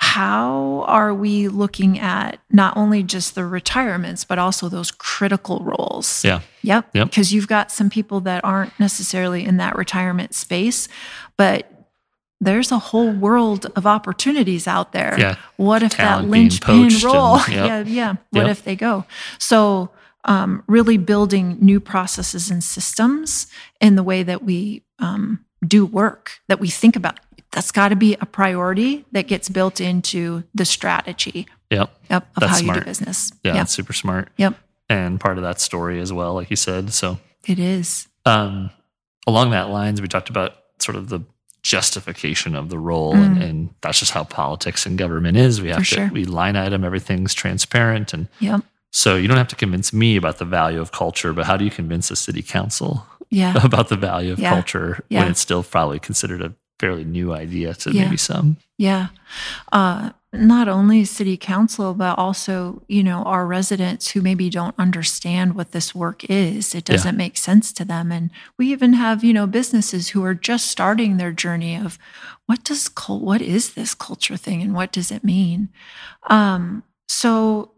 how 0.00 0.84
are 0.86 1.12
we 1.12 1.48
looking 1.48 1.98
at 1.98 2.38
not 2.52 2.76
only 2.76 3.02
just 3.02 3.34
the 3.34 3.44
retirements, 3.44 4.24
but 4.24 4.38
also 4.38 4.68
those 4.68 4.92
critical 4.92 5.58
roles? 5.60 6.24
Yeah. 6.24 6.40
Yep. 6.62 6.90
Yep. 6.94 7.08
Because 7.10 7.32
you've 7.34 7.48
got 7.48 7.72
some 7.72 7.90
people 7.90 8.20
that 8.20 8.44
aren't 8.44 8.78
necessarily 8.78 9.44
in 9.44 9.56
that 9.56 9.74
retirement 9.76 10.34
space, 10.34 10.88
but 11.36 11.68
there's 12.40 12.70
a 12.70 12.78
whole 12.78 13.10
world 13.10 13.66
of 13.74 13.84
opportunities 13.86 14.68
out 14.68 14.92
there. 14.92 15.16
Yeah. 15.18 15.34
What 15.56 15.82
if 15.82 15.94
Talent 15.94 16.26
that 16.26 16.30
linchpin 16.30 16.90
role? 17.02 17.38
and- 17.38 17.48
yep. 17.52 17.66
Yeah, 17.66 17.82
yeah. 17.92 18.14
What 18.30 18.42
Yep. 18.42 18.50
if 18.50 18.62
they 18.62 18.76
go? 18.76 19.04
So, 19.40 19.90
um, 20.24 20.62
really 20.66 20.96
building 20.98 21.56
new 21.60 21.80
processes 21.80 22.50
and 22.50 22.62
systems 22.62 23.46
in 23.80 23.94
the 23.94 24.02
way 24.02 24.22
that 24.22 24.42
we 24.42 24.82
um, 24.98 25.44
do 25.66 25.86
work, 25.86 26.40
that 26.48 26.60
we 26.60 26.68
think 26.68 26.96
about. 26.96 27.18
That's 27.52 27.72
got 27.72 27.88
to 27.88 27.96
be 27.96 28.14
a 28.20 28.26
priority 28.26 29.06
that 29.12 29.26
gets 29.26 29.48
built 29.48 29.80
into 29.80 30.44
the 30.54 30.64
strategy 30.66 31.46
Yep. 31.70 31.90
yep, 32.10 32.28
of 32.36 32.40
That's 32.40 32.52
how 32.52 32.58
you 32.58 32.64
smart. 32.64 32.78
do 32.80 32.84
business. 32.84 33.30
Yeah, 33.42 33.52
Yep. 33.52 33.54
that's 33.60 33.72
super 33.72 33.92
smart. 33.92 34.28
Yep. 34.36 34.54
And 34.90 35.18
part 35.20 35.38
of 35.38 35.44
that 35.44 35.60
story 35.60 36.00
as 36.00 36.12
well, 36.12 36.34
like 36.34 36.50
you 36.50 36.56
said. 36.56 36.92
So 36.92 37.18
It 37.46 37.58
is. 37.58 38.06
um, 38.26 38.70
along 39.26 39.50
that 39.52 39.70
lines, 39.70 40.00
we 40.02 40.08
talked 40.08 40.28
about 40.30 40.54
sort 40.78 40.96
of 40.96 41.08
the 41.08 41.20
justification 41.62 42.54
of 42.56 42.68
the 42.70 42.78
role, 42.78 43.14
and, 43.14 43.36
Mm. 43.38 43.44
and 43.44 43.68
that's 43.82 43.98
just 43.98 44.12
how 44.12 44.24
politics 44.24 44.86
and 44.86 44.96
government 44.98 45.36
is. 45.36 45.60
We 45.60 45.68
have 45.68 45.78
For 45.78 45.84
to 45.84 45.94
sure. 45.94 46.10
we 46.12 46.24
line 46.24 46.56
item 46.56 46.84
everything's 46.84 47.34
transparent, 47.34 48.12
and 48.14 48.28
Yep. 48.40 48.62
So 48.90 49.16
you 49.16 49.28
don't 49.28 49.36
have 49.36 49.48
to 49.48 49.56
convince 49.56 49.92
me 49.92 50.16
about 50.16 50.38
the 50.38 50.44
value 50.44 50.80
of 50.80 50.92
culture, 50.92 51.32
but 51.32 51.46
how 51.46 51.56
do 51.56 51.64
you 51.64 51.70
convince 51.70 52.10
a 52.10 52.16
city 52.16 52.42
council 52.42 53.06
Yeah. 53.30 53.54
about 53.64 53.88
the 53.88 53.96
value 53.96 54.32
of 54.32 54.38
Yeah. 54.38 54.50
culture 54.50 55.04
Yeah. 55.08 55.20
when 55.20 55.30
it's 55.30 55.40
still 55.40 55.62
probably 55.62 55.98
considered 55.98 56.42
a 56.42 56.52
fairly 56.80 57.04
new 57.04 57.32
idea 57.34 57.74
to 57.74 57.92
maybe 57.92 58.16
some? 58.16 58.56
Yeah. 58.78 59.08
Uh, 59.72 60.10
not 60.32 60.68
only 60.68 61.04
city 61.06 61.36
council, 61.38 61.94
but 61.94 62.18
also, 62.18 62.82
you 62.86 63.02
know, 63.02 63.22
our 63.24 63.46
residents 63.46 64.10
who 64.10 64.20
maybe 64.20 64.50
don't 64.50 64.74
understand 64.78 65.54
what 65.54 65.72
this 65.72 65.94
work 65.94 66.22
is. 66.28 66.74
It 66.74 66.84
doesn't 66.84 67.16
make 67.16 67.36
sense 67.38 67.72
to 67.72 67.84
them. 67.84 68.12
And 68.12 68.30
we 68.58 68.70
even 68.70 68.92
have, 68.92 69.24
you 69.24 69.32
know, 69.32 69.46
businesses 69.46 70.10
who 70.10 70.22
are 70.24 70.34
just 70.34 70.66
starting 70.68 71.16
their 71.16 71.32
journey 71.32 71.76
of 71.76 71.98
what 72.46 72.62
does 72.62 72.88
cult, 72.90 73.22
what 73.22 73.40
is 73.40 73.72
this 73.72 73.94
culture 73.94 74.36
thing 74.36 74.60
and 74.62 74.74
what 74.74 74.92
does 74.92 75.10
it 75.10 75.24
mean? 75.24 75.70
Um, 76.28 76.82
so 77.08 77.70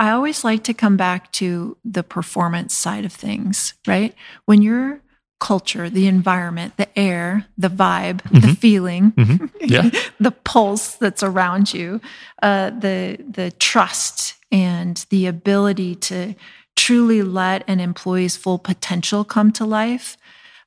I, 0.00 0.10
always 0.10 0.44
like 0.44 0.64
to 0.64 0.74
come 0.74 0.96
back 0.96 1.30
to 1.32 1.76
the 1.84 2.02
performance 2.02 2.74
side 2.74 3.04
of 3.04 3.12
things, 3.12 3.74
right? 3.86 4.14
When 4.46 4.62
your 4.62 5.00
culture, 5.40 5.88
the 5.90 6.06
environment, 6.06 6.76
the 6.76 6.88
air, 6.98 7.46
the 7.56 7.68
vibe, 7.70 8.22
the 8.30 8.48
Mhm. 8.48 8.58
feeling, 8.58 9.12
Mhm. 9.16 9.50
Yeah. 9.60 9.90
the 10.20 10.30
pulse 10.32 10.96
that's 10.96 11.22
around 11.22 11.72
you, 11.72 12.00
uh, 12.42 12.70
the 12.70 13.18
the 13.38 13.50
trust 13.52 14.34
and 14.52 15.04
the 15.10 15.26
ability 15.26 15.94
to 16.10 16.34
truly 16.76 17.22
let 17.22 17.62
an 17.68 17.80
employee's 17.80 18.36
full 18.36 18.58
potential 18.58 19.24
come 19.24 19.50
to 19.52 19.64
life. 19.64 20.16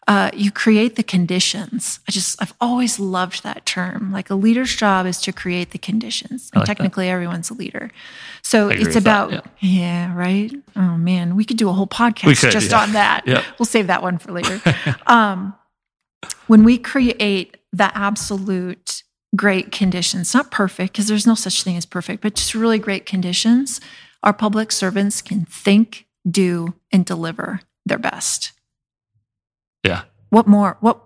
Uh, 0.06 0.30
you 0.34 0.52
create 0.52 0.96
the 0.96 1.04
conditions. 1.04 2.00
I 2.08 2.12
just 2.12 2.42
I've 2.42 2.54
always 2.60 3.00
loved 3.00 3.44
that 3.44 3.66
term. 3.66 4.12
Like 4.12 4.30
a 4.30 4.36
leader's 4.36 4.76
job 4.76 5.06
is 5.06 5.22
to 5.22 5.32
create 5.32 5.72
the 5.72 5.78
conditions, 5.78 6.52
I 6.54 6.60
like 6.60 6.68
that. 6.68 6.76
technically 6.76 7.10
everyone's 7.10 7.50
a 7.50 7.54
leader. 7.54 7.90
So 8.42 8.70
it's 8.70 8.84
with 8.84 8.94
that, 8.96 9.00
about 9.00 9.46
yeah. 9.60 10.14
right. 10.14 10.52
Oh 10.76 10.98
man, 10.98 11.36
we 11.36 11.46
could 11.46 11.58
do 11.58 11.70
a 11.70 11.74
whole 11.74 11.88
podcast 11.88 12.42
could, 12.42 12.52
just 12.52 12.72
yeah. 12.72 12.82
on 12.82 12.92
that. 12.94 13.26
Yep. 13.26 13.44
We'll 13.58 13.66
save 13.66 13.88
that 13.88 14.02
one 14.02 14.18
for 14.18 14.34
later. 14.34 14.62
um, 15.08 15.56
when 16.48 16.64
we 16.64 16.78
create 16.78 17.58
the 17.72 17.96
absolute 17.98 19.04
great 19.36 19.72
conditions, 19.72 20.34
not 20.34 20.52
perfect, 20.52 20.94
because 20.94 21.08
there's 21.08 21.28
no 21.28 21.36
such 21.36 21.64
thing 21.64 21.78
as 21.78 21.86
perfect, 21.86 22.22
but 22.22 22.36
just 22.36 22.54
really 22.54 22.80
great 22.80 23.06
conditions, 23.06 23.82
our 24.22 24.34
public 24.34 24.72
servants 24.72 25.22
can 25.22 25.46
think, 25.46 26.08
do, 26.30 26.74
and 26.92 27.06
deliver 27.06 27.62
their 27.86 27.98
best. 27.98 28.52
Yeah. 29.84 30.04
What 30.30 30.48
more? 30.48 30.78
What 30.80 31.02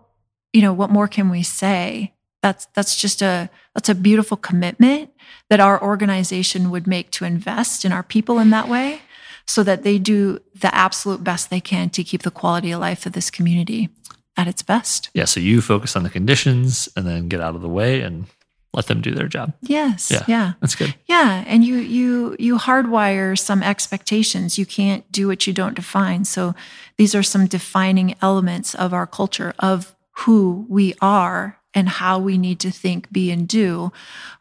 you 0.54 0.62
know? 0.62 0.74
What 0.74 0.90
more 0.90 1.08
can 1.08 1.30
we 1.30 1.44
say? 1.44 2.14
That's 2.42 2.68
that's 2.74 2.96
just 2.96 3.22
a 3.22 3.50
that's 3.74 3.90
a 3.90 3.96
beautiful 3.96 4.38
commitment 4.38 5.12
that 5.50 5.60
our 5.60 5.82
organization 5.82 6.70
would 6.72 6.88
make 6.88 7.12
to 7.12 7.26
invest 7.26 7.84
in 7.84 7.92
our 7.92 8.04
people 8.04 8.40
in 8.40 8.52
that 8.52 8.70
way, 8.70 9.02
so 9.46 9.64
that 9.64 9.84
they 9.84 9.98
do 9.98 10.40
the 10.54 10.74
absolute 10.74 11.24
best 11.24 11.50
they 11.50 11.60
can 11.60 11.90
to 11.90 12.04
keep 12.04 12.24
the 12.24 12.32
quality 12.32 12.72
of 12.72 12.80
life 12.80 13.06
of 13.06 13.14
this 13.14 13.32
community 13.32 13.90
at 14.38 14.48
its 14.48 14.62
best. 14.62 15.10
Yeah. 15.14 15.26
So 15.26 15.40
you 15.40 15.62
focus 15.62 15.96
on 15.96 16.04
the 16.04 16.10
conditions 16.10 16.88
and 16.96 17.06
then 17.08 17.28
get 17.28 17.42
out 17.42 17.56
of 17.56 17.62
the 17.62 17.70
way 17.70 18.02
and 18.02 18.28
let 18.74 18.88
them 18.88 19.02
do 19.02 19.12
their 19.12 19.28
job. 19.28 19.54
Yes. 19.62 20.12
Yeah. 20.12 20.24
yeah. 20.28 20.54
That's 20.62 20.76
good. 20.76 20.94
Yeah, 21.08 21.44
and 21.48 21.64
you 21.64 21.76
you 21.78 22.36
you 22.40 22.58
hardwire 22.58 23.38
some 23.38 23.64
expectations. 23.64 24.58
You 24.58 24.66
can't 24.66 25.10
do 25.12 25.28
what 25.28 25.48
you 25.48 25.54
don't 25.54 25.76
define. 25.76 26.26
So 26.26 26.54
these 26.98 27.16
are 27.16 27.24
some 27.24 27.48
defining 27.48 28.16
elements 28.22 28.76
of 28.76 28.94
our 28.94 29.08
culture 29.08 29.54
of 29.60 29.96
who 30.26 30.66
we 30.70 30.94
are 31.02 31.58
and 31.74 31.88
how 31.90 32.20
we 32.20 32.38
need 32.38 32.60
to 32.60 32.72
think, 32.72 33.12
be, 33.12 33.32
and 33.32 33.48
do. 33.48 33.92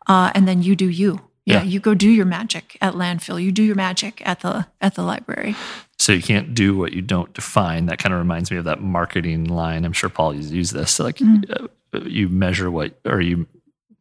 Uh, 0.07 0.31
and 0.35 0.47
then 0.49 0.63
you 0.63 0.75
do 0.77 0.89
you. 0.89 1.21
Yeah, 1.45 1.59
Yeah. 1.59 1.63
you 1.65 1.81
go 1.81 1.95
do 1.95 2.09
your 2.11 2.25
magic 2.27 2.77
at 2.81 2.95
landfill. 2.95 3.43
You 3.43 3.53
do 3.53 3.63
your 3.63 3.77
magic 3.77 4.21
at 4.27 4.41
the 4.41 4.67
at 4.81 4.95
the 4.97 5.03
library. 5.03 5.55
So 5.99 6.13
you 6.13 6.23
can't 6.23 6.55
do 6.55 6.77
what 6.77 6.93
you 6.93 7.01
don't 7.03 7.33
define. 7.33 7.87
That 7.87 7.99
kind 7.99 8.13
of 8.13 8.19
reminds 8.19 8.51
me 8.51 8.57
of 8.59 8.65
that 8.65 8.83
marketing 8.83 9.45
line. 9.45 9.85
I'm 9.85 9.93
sure 9.95 10.11
Paul 10.11 10.35
used 10.35 10.75
this. 10.75 10.93
So 10.93 11.05
like 11.05 11.19
Mm. 11.19 11.45
uh, 11.95 12.01
you 12.05 12.29
measure 12.29 12.71
what, 12.71 12.99
or 13.07 13.21
you 13.21 13.47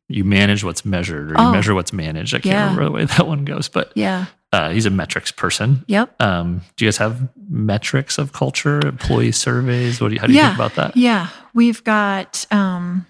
you 0.07 0.23
manage 0.23 0.63
what's 0.63 0.85
measured, 0.85 1.31
or 1.31 1.35
you 1.41 1.47
Oh. 1.47 1.51
measure 1.51 1.73
what's 1.73 1.91
managed. 1.93 2.33
I 2.35 2.39
can't 2.39 2.45
Yeah. 2.53 2.61
remember 2.63 2.85
the 2.85 2.91
way 2.91 3.05
that 3.05 3.25
one 3.27 3.43
goes, 3.45 3.67
but 3.67 3.91
Yeah. 3.95 4.25
uh, 4.53 4.69
he's 4.69 4.85
a 4.85 4.89
metrics 4.91 5.31
person. 5.31 5.83
Yep. 5.87 6.21
Um, 6.21 6.61
do 6.77 6.85
you 6.85 6.87
guys 6.89 6.97
have 6.97 7.27
metrics 7.49 8.17
of 8.17 8.31
culture, 8.31 8.79
employee 8.85 9.31
surveys? 9.31 9.99
What 9.99 10.09
do 10.09 10.13
you, 10.15 10.19
how 10.21 10.27
do 10.27 10.33
you 10.33 10.39
Yeah. 10.39 10.47
think 10.49 10.57
about 10.59 10.75
that? 10.75 10.95
Yeah, 10.97 11.27
we've 11.53 11.83
got 11.83 12.45
um, 12.51 13.05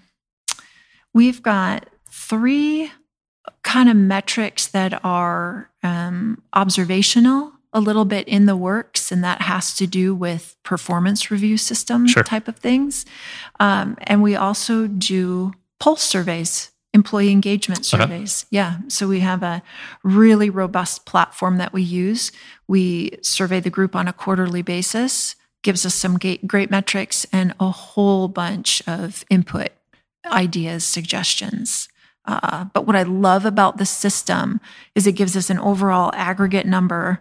we've 1.14 1.42
got 1.42 1.88
three 2.10 2.90
kind 3.62 3.88
of 3.88 3.96
metrics 3.96 4.66
that 4.68 5.00
are 5.04 5.70
um, 5.82 6.42
observational 6.52 7.52
a 7.72 7.80
little 7.80 8.04
bit 8.06 8.26
in 8.26 8.46
the 8.46 8.56
works, 8.56 9.12
and 9.12 9.22
that 9.22 9.42
has 9.42 9.74
to 9.76 9.86
do 9.86 10.14
with 10.14 10.56
performance 10.62 11.30
review 11.30 11.56
system 11.58 12.06
Sure. 12.06 12.22
type 12.22 12.48
of 12.48 12.56
things. 12.56 13.04
Um, 13.60 13.96
and 14.04 14.22
we 14.22 14.34
also 14.34 14.86
do 14.86 15.52
pulse 15.78 16.00
surveys, 16.02 16.70
employee 16.96 17.30
engagement 17.30 17.84
surveys. 17.84 18.46
Yeah. 18.50 18.78
So 18.88 19.06
we 19.06 19.20
have 19.20 19.42
a 19.42 19.62
really 20.02 20.50
robust 20.50 21.04
platform 21.04 21.58
that 21.58 21.72
we 21.72 21.82
use. 21.82 22.32
We 22.66 23.18
survey 23.22 23.60
the 23.60 23.70
group 23.70 23.94
on 23.94 24.08
a 24.08 24.12
quarterly 24.12 24.62
basis, 24.62 25.36
gives 25.62 25.86
us 25.86 25.94
some 25.94 26.18
great 26.18 26.70
metrics 26.70 27.26
and 27.32 27.54
a 27.60 27.70
whole 27.70 28.28
bunch 28.28 28.82
of 28.88 29.24
input, 29.30 29.68
ideas, 30.24 30.84
suggestions. 30.84 31.88
Uh, 32.24 32.64
but 32.74 32.86
what 32.86 32.96
I 32.96 33.04
love 33.04 33.44
about 33.44 33.76
the 33.76 33.86
system 33.86 34.60
is 34.94 35.06
it 35.06 35.12
gives 35.12 35.36
us 35.36 35.50
an 35.50 35.60
overall 35.60 36.10
aggregate 36.14 36.66
number, 36.66 37.20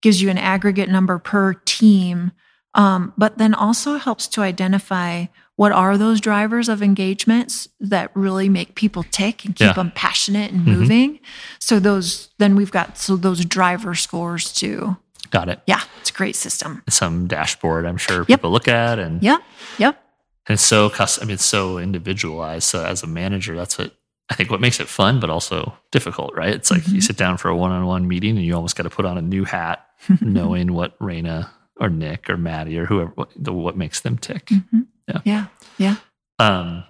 gives 0.00 0.22
you 0.22 0.30
an 0.30 0.38
aggregate 0.38 0.88
number 0.88 1.18
per 1.18 1.52
team, 1.52 2.32
um, 2.74 3.12
but 3.18 3.38
then 3.38 3.54
also 3.54 3.96
helps 3.96 4.28
to 4.28 4.40
identify 4.42 5.26
what 5.56 5.72
are 5.72 5.96
those 5.98 6.20
drivers 6.20 6.68
of 6.68 6.82
engagements 6.82 7.68
that 7.80 8.10
really 8.14 8.48
make 8.48 8.74
people 8.74 9.02
tick 9.10 9.44
and 9.44 9.54
keep 9.56 9.66
Yeah. 9.68 9.72
them 9.72 9.90
passionate 9.94 10.52
and 10.52 10.62
Mhm. 10.66 10.76
moving. 10.78 11.18
So 11.58 11.80
those, 11.80 12.28
then 12.38 12.56
we've 12.56 12.70
got 12.70 12.98
so 12.98 13.16
those 13.16 13.44
driver 13.44 13.94
scores 13.94 14.52
too. 14.52 14.96
Got 15.30 15.48
it. 15.48 15.60
Yeah, 15.66 15.80
it's 16.00 16.10
a 16.10 16.12
great 16.12 16.36
system. 16.36 16.82
Some 16.88 17.26
dashboard, 17.26 17.84
I'm 17.86 17.96
sure 17.96 18.18
Yep. 18.20 18.26
people 18.28 18.50
look 18.50 18.68
at, 18.68 18.98
and, 18.98 19.22
yeah 19.22 19.38
yep. 19.78 20.00
and 20.46 20.54
it's 20.54 20.62
so 20.62 20.88
custom. 20.90 21.22
I 21.22 21.26
mean, 21.26 21.34
it's 21.34 21.44
so 21.44 21.78
individualized. 21.78 22.64
So 22.64 22.84
as 22.84 23.02
a 23.02 23.06
manager, 23.06 23.56
that's 23.56 23.76
what 23.78 23.94
I 24.28 24.34
think 24.34 24.50
what 24.50 24.60
makes 24.60 24.80
it 24.80 24.88
fun, 24.88 25.20
but 25.20 25.30
also 25.30 25.72
difficult, 25.92 26.34
right? 26.34 26.52
It's 26.52 26.68
like 26.70 26.86
you 26.88 26.94
Mhm. 26.98 27.02
sit 27.04 27.16
down 27.16 27.36
for 27.36 27.48
a 27.48 27.56
one-on-one 27.56 28.08
meeting, 28.08 28.36
and 28.36 28.44
you 28.44 28.56
almost 28.56 28.74
got 28.74 28.82
to 28.82 28.90
put 28.90 29.04
on 29.06 29.16
a 29.16 29.22
new 29.22 29.44
hat, 29.44 29.86
knowing 30.20 30.72
what 30.72 30.98
Raina 30.98 31.48
or 31.80 31.88
Nick 31.90 32.28
or 32.28 32.36
Maddie 32.36 32.76
or 32.76 32.86
whoever 32.86 33.12
what, 33.14 33.30
the, 33.36 33.52
what 33.52 33.76
makes 33.76 34.00
them 34.00 34.18
tick. 34.18 34.46
Mhm. 34.46 34.86
Yeah. 35.08 35.20
yeah, 35.24 35.46
yeah. 35.78 35.96
Um, 36.38 36.84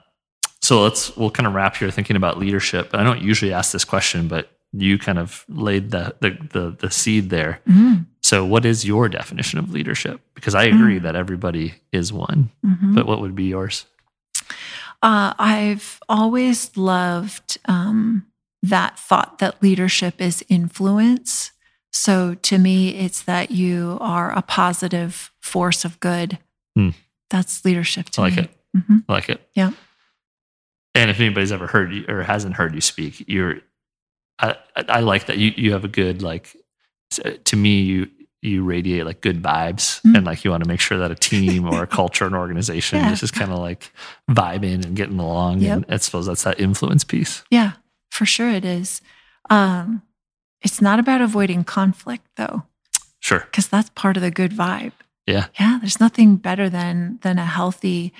so 0.62 0.82
let's 0.82 1.16
we'll 1.16 1.30
kind 1.30 1.46
of 1.46 1.54
wrap 1.54 1.76
here 1.76 1.90
thinking 1.90 2.16
about 2.16 2.38
leadership. 2.38 2.90
I 2.94 3.02
don't 3.04 3.20
usually 3.22 3.52
ask 3.52 3.72
this 3.72 3.84
question, 3.84 4.26
but 4.28 4.50
you 4.72 4.98
kind 4.98 5.18
of 5.18 5.44
laid 5.48 5.90
the 5.90 6.14
the 6.20 6.30
the, 6.52 6.76
the 6.80 6.90
seed 6.90 7.30
there. 7.30 7.60
Mhm, 7.68 8.06
So, 8.22 8.44
what 8.44 8.64
is 8.64 8.84
your 8.84 9.08
definition 9.08 9.58
of 9.58 9.70
leadership? 9.70 10.20
Because 10.34 10.54
I 10.54 10.64
agree 10.64 10.98
Mm. 10.98 11.02
that 11.02 11.14
everybody 11.16 11.74
is 11.92 12.12
one, 12.12 12.50
mhm. 12.64 12.94
but 12.94 13.06
what 13.06 13.20
would 13.20 13.34
be 13.36 13.44
yours? 13.44 13.86
Uh, 15.02 15.34
I've 15.38 16.00
always 16.08 16.76
loved 16.76 17.58
um, 17.66 18.26
that 18.62 18.98
thought 18.98 19.38
that 19.38 19.62
leadership 19.62 20.20
is 20.20 20.44
influence. 20.48 21.52
So 21.92 22.34
to 22.34 22.58
me, 22.58 22.88
it's 22.96 23.22
that 23.22 23.50
you 23.50 23.98
are 24.00 24.32
a 24.32 24.42
positive 24.42 25.30
force 25.40 25.84
of 25.84 26.00
good. 26.00 26.38
Hmm. 26.74 26.90
That's 27.30 27.64
leadership 27.64 28.10
to 28.10 28.20
I 28.20 28.24
like 28.24 28.36
me. 28.36 28.42
it. 28.42 28.50
Mhm. 28.76 29.04
I 29.08 29.12
like 29.12 29.28
it. 29.28 29.48
Yeah. 29.54 29.70
And 30.94 31.10
if 31.10 31.20
anybody's 31.20 31.52
ever 31.52 31.66
heard 31.66 31.92
you 31.92 32.04
or 32.08 32.22
hasn't 32.22 32.54
heard 32.56 32.74
you 32.74 32.80
speak, 32.80 33.24
you're. 33.28 33.56
I 34.38 34.56
I 34.76 35.00
like 35.00 35.26
that 35.26 35.38
you 35.38 35.52
you 35.56 35.72
have 35.72 35.84
a 35.84 35.88
good 35.88 36.22
like. 36.22 36.56
To 37.44 37.56
me, 37.56 37.80
you 37.82 38.10
you 38.42 38.62
radiate 38.64 39.06
like 39.06 39.20
good 39.22 39.42
vibes, 39.42 40.00
Mm. 40.02 40.16
and 40.18 40.26
like 40.26 40.44
you 40.44 40.50
want 40.50 40.62
to 40.62 40.68
make 40.68 40.80
sure 40.80 40.98
that 40.98 41.10
a 41.10 41.14
team 41.14 41.64
or 41.66 41.82
a 41.82 41.86
culture, 41.86 42.26
an 42.26 42.34
organization, 42.34 42.98
Yeah. 43.02 43.12
is 43.12 43.20
just 43.20 43.32
kind 43.34 43.50
of 43.50 43.58
like 43.58 43.92
vibing 44.30 44.84
and 44.84 44.94
getting 44.96 45.18
along. 45.18 45.60
Yep. 45.60 45.76
And 45.76 45.86
I 45.88 45.96
suppose 45.98 46.26
that's 46.26 46.42
that 46.44 46.60
influence 46.60 47.02
piece. 47.04 47.42
Yeah, 47.50 47.72
for 48.10 48.26
sure 48.26 48.50
it 48.50 48.64
is. 48.64 49.00
Um, 49.50 50.02
it's 50.62 50.80
not 50.82 50.98
about 50.98 51.20
avoiding 51.20 51.64
conflict 51.64 52.26
though, 52.36 52.64
Sure. 53.20 53.40
because 53.40 53.68
that's 53.68 53.90
part 53.90 54.16
of 54.16 54.22
the 54.22 54.30
good 54.30 54.52
vibe. 54.52 54.92
Yeah. 55.26 55.46
Yeah, 55.58 55.78
there's 55.80 56.00
nothing 56.00 56.36
better 56.36 56.68
than 56.70 57.18
than 57.22 57.38
a 57.38 57.44
healthy 57.46 58.12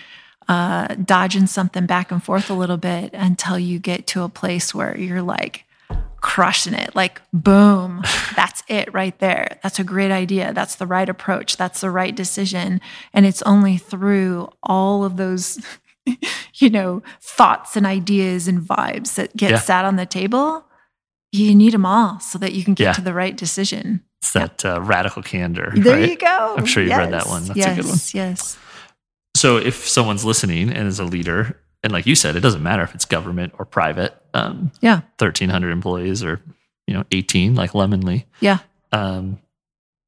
uh, 0.49 0.89
dodging 0.97 1.47
something 1.47 1.87
back 1.87 2.11
and 2.13 2.23
forth 2.23 2.51
a 2.51 2.55
little 2.55 2.77
bit 2.77 3.11
until 3.15 3.59
you 3.59 3.79
get 3.79 4.07
to 4.09 4.23
a 4.23 4.29
place 4.29 4.75
where 4.75 4.97
you're 4.97 5.23
like 5.23 5.65
crushing 6.21 6.75
it. 6.75 6.95
Like, 6.95 7.21
boom, 7.33 8.03
that's 8.37 8.63
it 8.69 8.93
right 8.93 9.17
there. 9.19 9.59
That's 9.63 9.79
a 9.79 9.85
great 9.85 10.11
idea. 10.11 10.53
That's 10.53 10.77
the 10.77 10.87
right 10.87 11.09
approach. 11.09 11.57
That's 11.57 11.81
the 11.81 11.91
right 11.91 12.15
decision. 12.15 12.81
And 13.13 13.27
it's 13.27 13.43
only 13.43 13.77
through 13.77 14.49
all 14.63 15.05
of 15.05 15.17
those, 15.17 15.59
you 16.55 16.71
know, 16.71 17.03
thoughts 17.21 17.77
and 17.77 17.87
ideas 17.87 18.49
and 18.49 18.61
vibes 18.61 19.15
that 19.15 19.37
get 19.37 19.51
Yeah. 19.51 19.59
sat 19.59 19.85
on 19.85 19.97
the 19.97 20.07
table. 20.07 20.65
You 21.33 21.55
need 21.55 21.73
them 21.73 21.87
all 21.87 22.19
so 22.21 22.39
that 22.39 22.53
you 22.53 22.65
can 22.65 22.75
get 22.75 22.85
Yeah. 22.85 22.93
to 22.95 23.01
the 23.03 23.15
right 23.15 23.37
decision. 23.37 24.03
It's 24.27 24.33
that 24.33 24.65
uh, 24.65 24.81
radical 24.83 25.23
candor. 25.23 25.73
There 25.77 25.95
right? 25.97 26.11
you 26.11 26.17
go. 26.17 26.55
I'm 26.59 26.67
sure 26.67 26.83
you've 26.83 26.97
read 26.97 27.13
that 27.13 27.27
one. 27.29 27.45
That's 27.45 27.65
a 27.67 27.75
good 27.77 27.87
one. 27.87 27.99
Yes. 28.13 28.59
So 29.37 29.59
if 29.59 29.87
someone's 29.87 30.25
listening 30.25 30.71
and 30.71 30.89
is 30.89 30.99
a 30.99 31.05
leader, 31.05 31.61
and 31.85 31.93
like 31.93 32.07
you 32.07 32.15
said, 32.15 32.35
it 32.37 32.41
doesn't 32.41 32.63
matter 32.63 32.83
if 32.83 32.95
it's 32.95 33.05
government 33.05 33.53
or 33.59 33.65
private, 33.65 34.17
um, 34.35 34.73
Yeah. 34.81 35.03
1,300 35.19 35.71
employees 35.71 36.25
or, 36.25 36.41
you 36.87 36.95
know, 36.95 37.05
18 37.13 37.55
like 37.55 37.73
Lemonly, 37.73 38.25
Yeah. 38.41 38.59
um, 38.93 39.39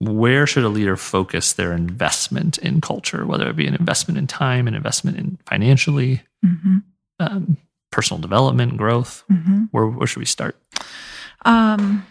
where 0.00 0.46
should 0.46 0.64
a 0.64 0.68
leader 0.68 0.96
focus 0.96 1.52
their 1.52 1.72
investment 1.72 2.58
in 2.58 2.80
culture, 2.80 3.26
whether 3.26 3.48
it 3.50 3.56
be 3.56 3.66
an 3.66 3.74
investment 3.74 4.16
in 4.18 4.26
time, 4.26 4.66
an 4.66 4.74
investment 4.74 5.16
in 5.18 5.38
financially, 5.46 6.22
hmm 6.42 6.78
um, 7.20 7.56
personal 7.90 8.20
development, 8.20 8.76
growth? 8.76 9.24
hmm 9.28 9.64
Where, 9.72 9.86
where 9.86 10.06
should 10.06 10.20
we 10.20 10.24
start? 10.26 10.56
Um, 11.44 12.06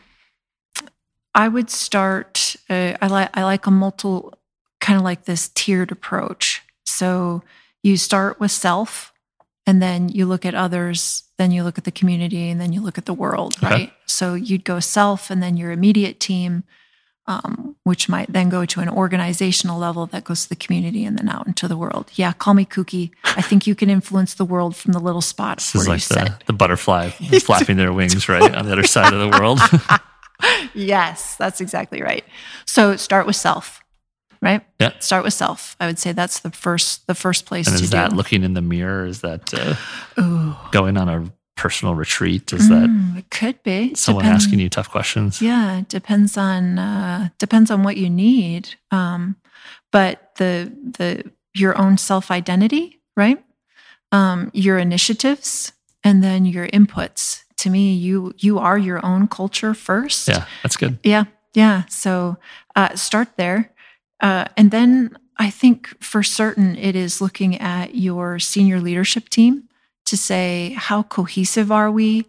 I 1.37 1.47
would 1.47 1.69
start. 1.69 2.55
Uh, 2.67 2.97
I 2.99 3.07
like. 3.07 3.29
I 3.35 3.43
like 3.43 3.67
a 3.67 3.71
multiple, 3.71 4.33
kind 4.81 4.97
of 4.97 5.03
like 5.03 5.25
this 5.25 5.49
tiered 5.49 5.91
approach. 5.91 6.63
So 6.85 7.43
you 7.83 7.95
start 7.95 8.39
with 8.39 8.49
self, 8.49 9.13
and 9.67 9.79
then 9.79 10.09
you 10.09 10.25
look 10.25 10.45
at 10.45 10.55
others, 10.55 11.23
then 11.37 11.51
you 11.51 11.63
look 11.63 11.77
at 11.77 11.83
the 11.83 11.91
community, 11.91 12.49
and 12.49 12.59
then 12.59 12.73
you 12.73 12.81
look 12.81 12.97
at 12.97 13.05
the 13.05 13.13
world. 13.13 13.55
Okay. 13.57 13.67
Right. 13.67 13.93
So 14.07 14.33
you'd 14.33 14.63
go 14.63 14.79
self, 14.79 15.29
and 15.29 15.43
then 15.43 15.57
your 15.57 15.71
immediate 15.71 16.19
team, 16.19 16.63
um, 17.27 17.75
which 17.83 18.09
might 18.09 18.33
then 18.33 18.49
go 18.49 18.65
to 18.65 18.79
an 18.79 18.89
organizational 18.89 19.77
level 19.77 20.07
that 20.07 20.23
goes 20.23 20.41
to 20.41 20.49
the 20.49 20.55
community, 20.55 21.05
and 21.05 21.19
then 21.19 21.29
out 21.29 21.45
into 21.45 21.67
the 21.67 21.77
world. 21.77 22.09
Yeah, 22.15 22.33
call 22.33 22.55
me 22.55 22.65
kooky. 22.65 23.11
I 23.23 23.43
think 23.43 23.67
you 23.67 23.75
can 23.75 23.91
influence 23.91 24.33
the 24.33 24.45
world 24.45 24.75
from 24.75 24.93
the 24.93 24.99
little 24.99 25.21
spot 25.21 25.57
This 25.57 25.75
is 25.75 25.87
like 25.87 26.01
the, 26.01 26.35
the 26.47 26.53
butterfly 26.53 27.09
flapping 27.43 27.77
their 27.77 27.93
wings, 27.93 28.27
right? 28.27 28.55
On 28.55 28.65
the 28.65 28.71
other 28.71 28.87
side 28.87 29.13
of 29.13 29.19
the 29.19 29.37
world. 29.37 29.59
yes, 30.73 31.35
that's 31.35 31.61
exactly 31.61 32.01
right. 32.01 32.23
So 32.65 32.95
start 32.95 33.25
with 33.27 33.35
self, 33.35 33.81
right? 34.41 34.61
Yeah. 34.79 34.93
Start 34.99 35.23
with 35.23 35.33
self. 35.33 35.75
I 35.79 35.87
would 35.87 35.99
say 35.99 36.11
that's 36.11 36.39
the 36.39 36.51
first 36.51 37.07
the 37.07 37.15
first 37.15 37.45
place 37.45 37.67
and 37.67 37.77
to 37.77 37.83
is 37.83 37.89
that 37.91 38.11
do. 38.11 38.15
looking 38.15 38.43
in 38.43 38.53
the 38.53 38.61
mirror? 38.61 39.05
Is 39.05 39.21
that 39.21 39.53
uh, 39.53 39.75
going 40.71 40.97
on 40.97 41.09
a 41.09 41.31
personal 41.55 41.95
retreat? 41.95 42.53
Is 42.53 42.69
that 42.69 42.87
Mm, 42.89 43.17
it 43.17 43.29
could 43.31 43.61
be 43.63 43.95
someone 43.95 44.23
Depend- 44.25 44.35
asking 44.35 44.59
you 44.59 44.69
tough 44.69 44.89
questions? 44.91 45.41
Yeah, 45.41 45.81
depends 45.87 46.37
on 46.37 46.77
uh, 46.79 47.29
depends 47.39 47.71
on 47.71 47.83
what 47.83 47.97
you 47.97 48.09
need. 48.09 48.75
Um, 48.91 49.35
but 49.91 50.31
the 50.35 50.71
the 50.97 51.31
your 51.55 51.75
own 51.77 51.97
self 51.97 52.29
identity, 52.29 53.01
right? 53.15 53.43
Um, 54.11 54.51
your 54.53 54.77
initiatives, 54.77 55.73
and 56.03 56.23
then 56.23 56.45
your 56.45 56.67
inputs. 56.67 57.43
To 57.57 57.69
me, 57.69 57.93
you 57.93 58.33
you 58.37 58.59
are 58.59 58.77
your 58.77 59.03
own 59.05 59.27
culture 59.27 59.73
first. 59.73 60.27
Yeah, 60.27 60.45
that's 60.61 60.77
good. 60.77 60.99
Yeah, 61.03 61.25
yeah. 61.53 61.83
So 61.89 62.37
uh, 62.75 62.95
start 62.95 63.29
there, 63.37 63.71
uh, 64.21 64.45
and 64.55 64.71
then 64.71 65.17
I 65.37 65.49
think 65.49 66.01
for 66.03 66.23
certain 66.23 66.77
it 66.77 66.95
is 66.95 67.21
looking 67.21 67.57
at 67.59 67.95
your 67.95 68.39
senior 68.39 68.79
leadership 68.79 69.29
team 69.29 69.63
to 70.05 70.15
say 70.17 70.75
how 70.77 71.03
cohesive 71.03 71.71
are 71.71 71.91
we, 71.91 72.25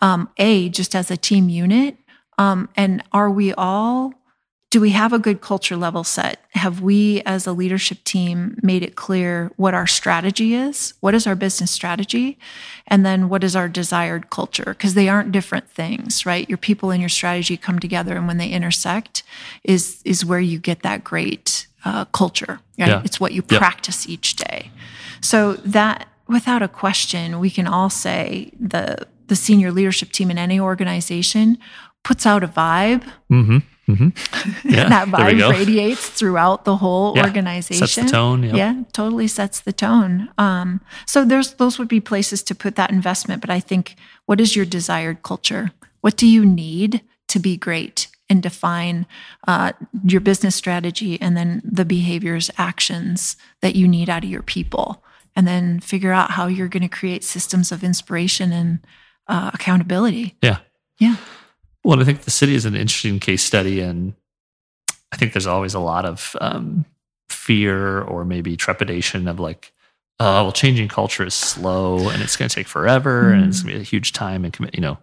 um, 0.00 0.28
a 0.36 0.68
just 0.68 0.94
as 0.94 1.10
a 1.10 1.16
team 1.16 1.48
unit, 1.48 1.96
um, 2.38 2.68
and 2.76 3.02
are 3.12 3.30
we 3.30 3.54
all? 3.54 4.14
Do 4.72 4.80
we 4.80 4.90
have 4.92 5.12
a 5.12 5.18
good 5.18 5.42
culture 5.42 5.76
level 5.76 6.02
set? 6.02 6.46
Have 6.52 6.80
we, 6.80 7.20
as 7.26 7.46
a 7.46 7.52
leadership 7.52 8.02
team, 8.04 8.58
made 8.62 8.82
it 8.82 8.96
clear 8.96 9.52
what 9.56 9.74
our 9.74 9.86
strategy 9.86 10.54
is? 10.54 10.94
What 11.00 11.14
is 11.14 11.26
our 11.26 11.34
business 11.34 11.70
strategy? 11.70 12.38
And 12.86 13.04
then 13.04 13.28
what 13.28 13.44
is 13.44 13.54
our 13.54 13.68
desired 13.68 14.30
culture? 14.30 14.64
Because 14.74 14.94
they 14.94 15.10
aren't 15.10 15.30
different 15.30 15.68
things, 15.68 16.24
right? 16.24 16.48
Your 16.48 16.56
people 16.56 16.90
and 16.90 17.02
your 17.02 17.10
strategy 17.10 17.58
come 17.58 17.80
together, 17.80 18.16
and 18.16 18.26
when 18.26 18.38
they 18.38 18.48
intersect, 18.48 19.22
is 19.62 20.00
is 20.06 20.24
where 20.24 20.40
you 20.40 20.58
get 20.58 20.80
that 20.82 21.04
great 21.04 21.66
uh, 21.84 22.06
culture. 22.06 22.60
Right? 22.78 22.88
Yeah. 22.88 23.02
It's 23.04 23.20
what 23.20 23.32
you 23.32 23.42
Yep. 23.50 23.58
practice 23.60 24.08
each 24.08 24.36
day. 24.36 24.70
So 25.20 25.52
that, 25.66 26.08
without 26.28 26.62
a 26.62 26.68
question, 26.68 27.40
we 27.40 27.50
can 27.50 27.66
all 27.66 27.90
say 27.90 28.52
the 28.58 29.06
the 29.26 29.36
senior 29.36 29.70
leadership 29.70 30.12
team 30.12 30.30
in 30.30 30.38
any 30.38 30.58
organization 30.58 31.58
puts 32.02 32.24
out 32.24 32.42
a 32.42 32.48
vibe. 32.48 33.02
Mm-hmm. 33.30 33.58
Mm-hmm. 33.96 34.68
Yeah, 34.68 34.88
that 34.88 35.08
vibe 35.08 35.50
radiates 35.50 36.08
throughout 36.08 36.64
the 36.64 36.76
whole 36.76 37.14
Yeah, 37.16 37.24
organization. 37.24 37.86
Sets 37.86 38.10
the 38.10 38.10
tone. 38.10 38.42
Yep. 38.42 38.54
Yeah, 38.54 38.82
totally 38.92 39.28
sets 39.28 39.60
the 39.60 39.72
tone. 39.72 40.30
Um, 40.38 40.80
so 41.06 41.24
there's 41.24 41.54
those 41.54 41.78
would 41.78 41.88
be 41.88 42.00
places 42.00 42.42
to 42.44 42.54
put 42.54 42.76
that 42.76 42.90
investment. 42.90 43.40
But 43.40 43.50
I 43.50 43.60
think 43.60 43.96
what 44.26 44.40
is 44.40 44.56
your 44.56 44.64
desired 44.64 45.22
culture? 45.22 45.70
What 46.00 46.16
do 46.16 46.26
you 46.26 46.44
need 46.44 47.02
to 47.28 47.38
be 47.38 47.56
great? 47.56 48.08
and 48.30 48.42
define 48.42 49.04
uh, 49.46 49.72
your 50.04 50.20
business 50.20 50.56
strategy 50.56 51.20
and 51.20 51.36
then 51.36 51.60
the 51.62 51.84
behaviors, 51.84 52.50
actions 52.56 53.36
that 53.60 53.76
you 53.76 53.86
need 53.86 54.08
out 54.08 54.24
of 54.24 54.30
your 54.30 54.42
people, 54.42 55.04
and 55.36 55.46
then 55.46 55.80
figure 55.80 56.12
out 56.12 56.30
how 56.30 56.46
you're 56.46 56.68
going 56.68 56.82
to 56.82 56.88
create 56.88 57.24
systems 57.24 57.70
of 57.70 57.84
inspiration 57.84 58.50
and 58.50 58.78
uh, 59.28 59.50
accountability. 59.52 60.34
Yeah. 60.42 60.58
Yeah. 60.98 61.16
Well, 61.84 62.00
I 62.00 62.04
think 62.04 62.22
the 62.22 62.30
city 62.30 62.54
is 62.54 62.64
an 62.64 62.76
interesting 62.76 63.18
case 63.18 63.42
study, 63.42 63.80
and 63.80 64.14
I 65.10 65.16
think 65.16 65.32
there's 65.32 65.46
always 65.46 65.74
a 65.74 65.80
lot 65.80 66.04
of 66.04 66.36
um, 66.40 66.84
fear 67.28 68.00
or 68.02 68.24
maybe 68.24 68.56
trepidation 68.56 69.26
of 69.26 69.40
like, 69.40 69.72
uh, 70.20 70.40
well, 70.42 70.52
changing 70.52 70.88
culture 70.88 71.26
is 71.26 71.34
slow 71.34 72.08
and 72.08 72.22
it's 72.22 72.36
going 72.36 72.48
to 72.48 72.54
take 72.54 72.68
forever 72.68 73.24
mm. 73.24 73.34
and 73.34 73.48
it's 73.48 73.62
going 73.62 73.72
to 73.72 73.78
be 73.78 73.82
a 73.82 73.84
huge 73.84 74.12
time 74.12 74.44
and 74.44 74.52
commit. 74.52 74.74
You 74.74 74.80
know, 74.80 74.98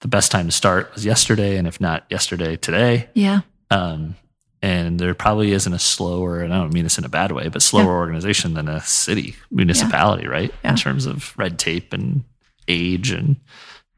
the 0.00 0.08
best 0.08 0.32
time 0.32 0.46
to 0.46 0.52
start 0.52 0.92
was 0.94 1.06
yesterday, 1.06 1.56
and 1.56 1.68
if 1.68 1.80
not 1.80 2.04
yesterday, 2.10 2.56
today. 2.56 3.08
Yeah. 3.14 3.40
Um, 3.70 4.16
and 4.60 4.98
there 4.98 5.14
probably 5.14 5.52
isn't 5.52 5.72
a 5.72 5.78
slower, 5.78 6.40
and 6.40 6.52
I 6.52 6.58
don't 6.58 6.72
mean 6.72 6.84
this 6.84 6.98
in 6.98 7.04
a 7.04 7.08
bad 7.08 7.32
way, 7.32 7.48
but 7.48 7.62
slower 7.62 7.84
yeah. 7.84 7.90
organization 7.90 8.54
than 8.54 8.66
a 8.66 8.80
city 8.80 9.36
municipality, 9.50 10.24
yeah. 10.24 10.30
right? 10.30 10.54
Yeah. 10.64 10.70
In 10.70 10.76
terms 10.76 11.06
of 11.06 11.36
red 11.36 11.58
tape 11.58 11.92
and 11.92 12.24
age 12.66 13.10
and 13.10 13.36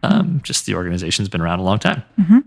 um, 0.07 0.41
just 0.43 0.67
the 0.67 0.75
organization's 0.75 1.29
been 1.29 1.41
around 1.41 1.59
a 1.59 1.63
long 1.63 1.79
time. 1.79 2.03
Mm-hmm. 2.19 2.39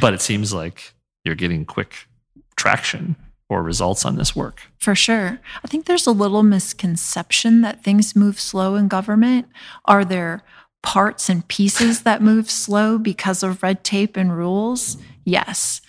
But 0.00 0.14
it 0.14 0.20
seems 0.20 0.52
like 0.52 0.94
you're 1.24 1.34
getting 1.34 1.64
quick 1.64 2.08
traction 2.56 3.16
or 3.48 3.62
results 3.62 4.04
on 4.04 4.16
this 4.16 4.34
work. 4.34 4.62
For 4.78 4.94
sure. 4.94 5.38
I 5.64 5.68
think 5.68 5.86
there's 5.86 6.06
a 6.06 6.12
little 6.12 6.42
misconception 6.42 7.60
that 7.60 7.82
things 7.82 8.16
move 8.16 8.40
slow 8.40 8.74
in 8.74 8.88
government. 8.88 9.46
Are 9.84 10.04
there 10.04 10.42
parts 10.82 11.28
and 11.28 11.46
pieces 11.48 12.02
that 12.02 12.22
move 12.22 12.50
slow 12.50 12.98
because 12.98 13.42
of 13.42 13.62
red 13.62 13.84
tape 13.84 14.16
and 14.16 14.36
rules? 14.36 14.96
Yes. 15.24 15.80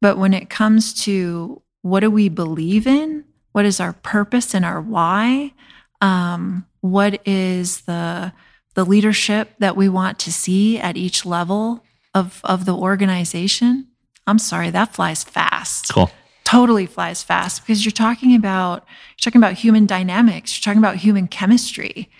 But 0.00 0.18
when 0.18 0.34
it 0.34 0.50
comes 0.50 0.92
to 1.04 1.62
what 1.82 2.00
do 2.00 2.10
we 2.10 2.28
believe 2.28 2.86
in? 2.86 3.24
What 3.52 3.64
is 3.64 3.78
our 3.78 3.92
purpose 3.92 4.54
and 4.54 4.64
our 4.64 4.80
why? 4.80 5.52
Um, 6.00 6.66
what 6.80 7.26
is 7.26 7.82
the 7.82 8.32
the 8.74 8.84
leadership 8.84 9.50
that 9.58 9.76
we 9.76 9.88
want 9.88 10.18
to 10.20 10.32
see 10.32 10.78
at 10.78 10.96
each 10.96 11.24
level 11.24 11.84
of, 12.14 12.40
of 12.44 12.64
the 12.64 12.74
organization, 12.74 13.88
I'm 14.26 14.38
sorry, 14.38 14.70
that 14.70 14.94
flies 14.94 15.24
fast. 15.24 15.92
Cool. 15.92 16.10
Totally 16.44 16.86
flies 16.86 17.22
fast 17.22 17.62
because 17.62 17.84
you're 17.84 17.92
talking 17.92 18.34
about 18.34 18.84
you're 19.12 19.24
talking 19.24 19.40
about 19.40 19.54
human 19.54 19.86
dynamics, 19.86 20.56
you're 20.56 20.70
talking 20.70 20.82
about 20.82 20.96
human 20.96 21.26
chemistry. 21.26 22.10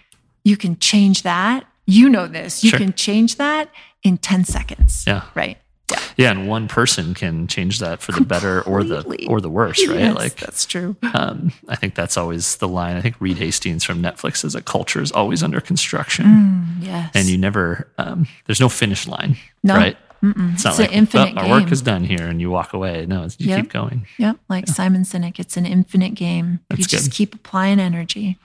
You 0.44 0.56
can 0.56 0.78
change 0.78 1.22
that. 1.22 1.66
You 1.86 2.08
know 2.08 2.26
this. 2.26 2.64
You 2.64 2.70
sure. 2.70 2.78
can 2.78 2.94
change 2.94 3.36
that 3.36 3.68
in 4.02 4.16
10 4.16 4.44
seconds. 4.44 5.04
Yeah. 5.06 5.24
Right. 5.34 5.58
Yeah. 5.90 6.00
Yeah, 6.16 6.30
and 6.30 6.48
one 6.48 6.68
person 6.68 7.12
can 7.12 7.46
change 7.46 7.80
that 7.80 8.00
for 8.00 8.12
the 8.12 8.22
better 8.22 8.62
or 8.62 8.82
the 8.82 9.26
or 9.28 9.40
the 9.40 9.50
worse, 9.50 9.86
right? 9.86 9.98
Yes, 9.98 10.16
like 10.16 10.36
that's 10.36 10.64
true. 10.64 10.96
Um, 11.12 11.52
I 11.68 11.76
think 11.76 11.94
that's 11.94 12.16
always 12.16 12.56
the 12.56 12.68
line. 12.68 12.96
I 12.96 13.00
think 13.00 13.20
Reed 13.20 13.36
Hastings 13.36 13.84
from 13.84 14.02
Netflix 14.02 14.38
says 14.38 14.54
a 14.54 14.62
culture 14.62 15.02
is 15.02 15.12
always 15.12 15.42
under 15.42 15.60
construction. 15.60 16.24
Mm, 16.24 16.66
yes, 16.86 17.10
and 17.14 17.28
you 17.28 17.36
never. 17.36 17.88
Um, 17.98 18.26
there's 18.46 18.60
no 18.60 18.70
finish 18.70 19.06
line, 19.06 19.36
no. 19.62 19.74
right? 19.74 19.96
Mm-mm. 20.22 20.54
It's 20.54 20.64
not 20.64 20.70
it's 20.70 20.78
like 20.78 20.88
an 20.88 20.94
infinite 20.94 21.34
oh, 21.36 21.40
our 21.42 21.60
work 21.60 21.70
is 21.70 21.82
done 21.82 22.02
here 22.02 22.26
and 22.26 22.40
you 22.40 22.50
walk 22.50 22.72
away. 22.72 23.04
No, 23.04 23.24
you 23.24 23.48
yep. 23.48 23.60
keep 23.60 23.72
going. 23.72 24.06
Yep, 24.18 24.38
like 24.48 24.66
yeah. 24.66 24.72
Simon 24.72 25.02
Sinek, 25.02 25.38
it's 25.38 25.58
an 25.58 25.66
infinite 25.66 26.14
game. 26.14 26.60
That's 26.70 26.80
you 26.80 26.86
just 26.86 27.10
good. 27.10 27.14
keep 27.14 27.34
applying 27.34 27.78
energy. 27.78 28.38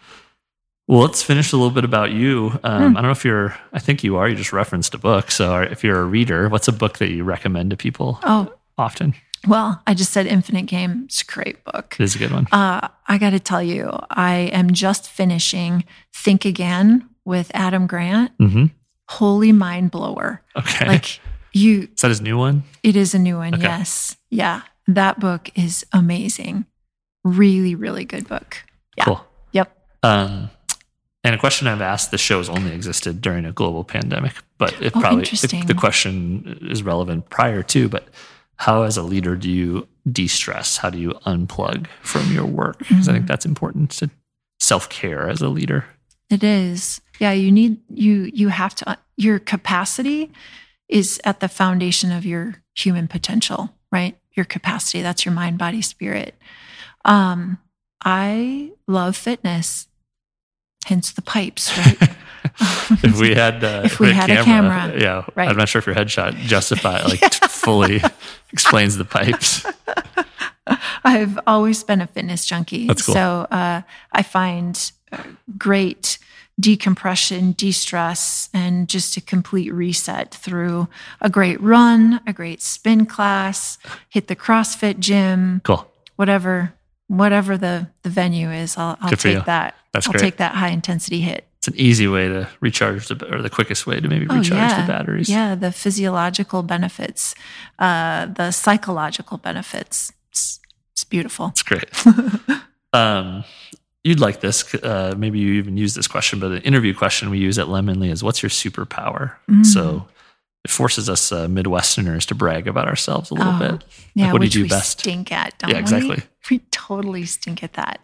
Well, 0.89 1.01
let's 1.01 1.21
finish 1.21 1.53
a 1.53 1.55
little 1.55 1.69
bit 1.69 1.85
about 1.85 2.13
you. 2.13 2.59
Um, 2.63 2.93
hmm. 2.93 2.97
I 2.97 3.01
don't 3.01 3.03
know 3.03 3.11
if 3.11 3.23
you're, 3.23 3.55
I 3.71 3.77
think 3.77 4.03
you 4.03 4.17
are, 4.17 4.27
you 4.27 4.35
just 4.35 4.51
referenced 4.51 4.95
a 4.95 4.97
book. 4.97 5.29
So 5.29 5.61
if 5.61 5.83
you're 5.83 5.99
a 5.99 6.03
reader, 6.03 6.49
what's 6.49 6.67
a 6.67 6.71
book 6.71 6.97
that 6.97 7.11
you 7.11 7.23
recommend 7.23 7.69
to 7.69 7.77
people 7.77 8.17
oh, 8.23 8.51
often? 8.75 9.13
Well, 9.47 9.83
I 9.85 9.93
just 9.93 10.11
said 10.11 10.25
Infinite 10.25 10.65
Game. 10.65 11.03
It's 11.05 11.21
a 11.21 11.25
great 11.25 11.63
book. 11.63 11.95
It 11.99 12.03
is 12.03 12.15
a 12.15 12.17
good 12.17 12.31
one. 12.31 12.47
Uh, 12.51 12.87
I 13.07 13.19
got 13.19 13.29
to 13.29 13.39
tell 13.39 13.61
you, 13.61 13.87
I 14.09 14.49
am 14.51 14.73
just 14.73 15.07
finishing 15.07 15.83
Think 16.11 16.43
Again 16.43 17.07
with 17.23 17.51
Adam 17.53 17.85
Grant. 17.85 18.35
Mm-hmm. 18.39 18.65
Holy 19.09 19.51
mind 19.51 19.91
blower. 19.91 20.41
Okay. 20.57 20.87
Like 20.87 21.19
you. 21.53 21.81
Is 21.95 22.01
that 22.01 22.09
his 22.09 22.21
new 22.21 22.37
one? 22.39 22.63
It 22.81 22.95
is 22.95 23.13
a 23.13 23.19
new 23.19 23.37
one. 23.37 23.53
Okay. 23.53 23.61
Yes. 23.61 24.17
Yeah. 24.31 24.63
That 24.87 25.19
book 25.19 25.51
is 25.53 25.85
amazing. 25.93 26.65
Really, 27.23 27.75
really 27.75 28.05
good 28.05 28.27
book. 28.27 28.57
Yeah. 28.97 29.03
Cool. 29.03 29.25
Yep. 29.51 29.77
Um, 30.01 30.49
and 31.23 31.35
a 31.35 31.37
question 31.37 31.67
I've 31.67 31.81
asked, 31.81 32.11
the 32.11 32.17
show's 32.17 32.49
only 32.49 32.73
existed 32.73 33.21
during 33.21 33.45
a 33.45 33.51
global 33.51 33.83
pandemic, 33.83 34.33
but 34.57 34.73
it 34.81 34.95
oh, 34.95 35.01
probably 35.01 35.23
it, 35.23 35.67
the 35.67 35.75
question 35.77 36.59
is 36.69 36.81
relevant 36.81 37.29
prior 37.29 37.61
to. 37.63 37.89
But 37.89 38.07
how, 38.55 38.83
as 38.83 38.95
a 38.95 39.03
leader, 39.03 39.35
do 39.35 39.49
you 39.49 39.87
de-stress? 40.09 40.77
How 40.77 40.89
do 40.89 40.97
you 40.97 41.11
unplug 41.25 41.87
from 42.01 42.31
your 42.31 42.45
work? 42.45 42.79
Because 42.79 42.95
mm-hmm. 42.95 43.09
I 43.09 43.13
think 43.13 43.27
that's 43.27 43.45
important 43.45 43.91
to 43.91 44.09
self-care 44.59 45.29
as 45.29 45.41
a 45.41 45.49
leader. 45.49 45.85
It 46.29 46.43
is. 46.43 47.01
Yeah, 47.19 47.31
you 47.31 47.51
need 47.51 47.79
you 47.89 48.29
you 48.33 48.49
have 48.49 48.75
to 48.75 48.97
your 49.17 49.39
capacity 49.39 50.31
is 50.87 51.19
at 51.25 51.39
the 51.39 51.49
foundation 51.49 52.11
of 52.11 52.25
your 52.25 52.63
human 52.75 53.07
potential, 53.07 53.69
right? 53.91 54.17
Your 54.33 54.45
capacity, 54.45 55.01
that's 55.01 55.25
your 55.25 55.33
mind, 55.33 55.57
body, 55.57 55.81
spirit. 55.81 56.35
Um, 57.03 57.57
I 58.03 58.71
love 58.87 59.17
fitness 59.17 59.87
hence 60.85 61.11
the 61.11 61.21
pipes, 61.21 61.77
right? 61.77 61.97
if 63.03 63.19
we 63.19 63.33
had, 63.35 63.63
uh, 63.63 63.81
if 63.85 63.99
we, 63.99 64.11
had 64.11 64.29
a 64.29 64.43
camera, 64.43 64.77
a 64.77 64.79
camera, 64.87 65.01
yeah, 65.01 65.25
right. 65.35 65.49
I'm 65.49 65.57
not 65.57 65.69
sure 65.69 65.79
if 65.79 65.85
your 65.85 65.95
headshot 65.95 66.35
justify 66.35 67.03
like 67.03 67.21
yeah. 67.21 67.29
fully 67.47 68.01
explains 68.51 68.97
the 68.97 69.05
pipes. 69.05 69.65
I've 71.03 71.39
always 71.47 71.83
been 71.83 72.01
a 72.01 72.07
fitness 72.07 72.45
junkie, 72.45 72.87
That's 72.87 73.05
cool. 73.05 73.15
so 73.15 73.47
uh, 73.51 73.81
I 74.11 74.23
find 74.23 74.91
uh, 75.11 75.23
great 75.57 76.19
decompression, 76.59 77.53
de-stress, 77.53 78.49
and 78.53 78.87
just 78.87 79.17
a 79.17 79.21
complete 79.21 79.73
reset 79.73 80.35
through 80.35 80.87
a 81.21 81.29
great 81.29 81.59
run, 81.61 82.19
a 82.27 82.33
great 82.33 82.61
spin 82.61 83.05
class, 83.05 83.77
hit 84.09 84.27
the 84.27 84.35
CrossFit 84.35 84.99
gym, 84.99 85.61
cool, 85.63 85.89
whatever 86.17 86.73
whatever 87.07 87.57
the 87.57 87.87
the 88.03 88.09
venue 88.09 88.51
is, 88.51 88.77
I'll, 88.77 88.97
I'll 89.01 89.11
take 89.11 89.45
that. 89.45 89.75
That's 89.93 90.07
I'll 90.07 90.13
great. 90.13 90.21
take 90.21 90.37
that 90.37 90.55
high 90.55 90.69
intensity 90.69 91.21
hit. 91.21 91.45
It's 91.57 91.67
an 91.67 91.75
easy 91.75 92.07
way 92.07 92.27
to 92.29 92.47
recharge 92.61 93.07
the, 93.07 93.35
or 93.35 93.41
the 93.41 93.49
quickest 93.49 93.85
way 93.85 93.99
to 93.99 94.07
maybe 94.07 94.27
oh, 94.29 94.37
recharge 94.37 94.53
oh, 94.53 94.55
yeah. 94.55 94.81
the 94.81 94.87
batteries. 94.91 95.29
Yeah, 95.29 95.55
the 95.55 95.71
physiological 95.71 96.63
benefits, 96.63 97.35
uh, 97.79 98.27
the 98.27 98.51
psychological 98.51 99.37
benefits. 99.37 100.13
It's, 100.29 100.59
it's 100.93 101.03
beautiful. 101.03 101.47
It's 101.47 101.63
great. 101.63 101.89
um, 102.93 103.43
you'd 104.05 104.21
like 104.21 104.39
this. 104.39 104.73
Uh, 104.75 105.15
maybe 105.17 105.39
you 105.39 105.53
even 105.53 105.75
use 105.75 105.95
this 105.95 106.07
question, 106.07 106.39
but 106.39 106.51
an 106.51 106.61
interview 106.61 106.93
question 106.93 107.29
we 107.29 107.39
use 107.39 107.59
at 107.59 107.67
Lemonly 107.67 108.09
is, 108.09 108.23
"What's 108.23 108.41
your 108.41 108.49
superpower?" 108.49 109.33
Mm. 109.49 109.65
So 109.65 110.07
it 110.63 110.71
forces 110.71 111.09
us 111.09 111.31
uh, 111.31 111.47
Midwesterners 111.47 112.25
to 112.27 112.35
brag 112.35 112.67
about 112.67 112.87
ourselves 112.87 113.31
a 113.31 113.33
little 113.33 113.53
oh, 113.53 113.59
bit. 113.59 113.83
Yeah, 114.13 114.25
like, 114.25 114.33
what 114.33 114.39
which 114.41 114.53
do 114.53 114.59
you 114.59 114.65
do 114.65 114.73
we 114.73 114.77
best? 114.77 114.99
Stink 114.99 115.31
at, 115.31 115.57
don't 115.59 115.71
yeah, 115.71 115.77
exactly. 115.77 116.15
We? 116.17 116.23
we 116.57 116.59
totally 116.71 117.25
stink 117.25 117.63
at 117.63 117.73
that. 117.73 117.99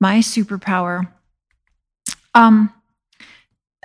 My 0.00 0.18
superpower. 0.18 1.08
Um, 2.34 2.72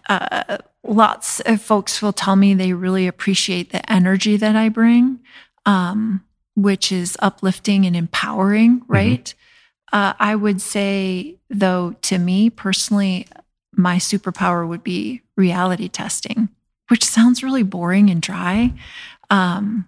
uh, 0.10 0.58
lots 0.84 1.40
of 1.42 1.62
folks 1.62 2.02
will 2.02 2.14
tell 2.14 2.36
me 2.36 2.54
they 2.54 2.74
really 2.74 3.08
appreciate 3.08 3.72
the 3.72 3.90
energy 3.92 4.36
that 4.38 4.56
I 4.56 4.70
bring, 4.70 5.20
um, 5.66 6.24
which 6.56 6.92
is 6.92 7.16
uplifting 7.22 7.86
and 7.86 7.96
empowering, 7.96 8.82
mm-hmm. 8.82 8.94
right? 8.94 9.24
Mm-hmm. 9.94 9.98
Uh, 9.98 10.14
I 10.20 10.36
would 10.36 10.62
say, 10.62 11.38
though, 11.50 11.96
to 12.04 12.18
me 12.18 12.50
personally, 12.50 13.28
my 13.74 13.98
superpower 13.98 14.68
would 14.68 14.84
be 14.84 15.22
reality 15.36 15.88
testing 15.88 16.50
which 16.92 17.06
sounds 17.06 17.42
really 17.42 17.64
boring 17.64 18.10
and 18.10 18.22
dry. 18.22 18.74
Um, 19.30 19.88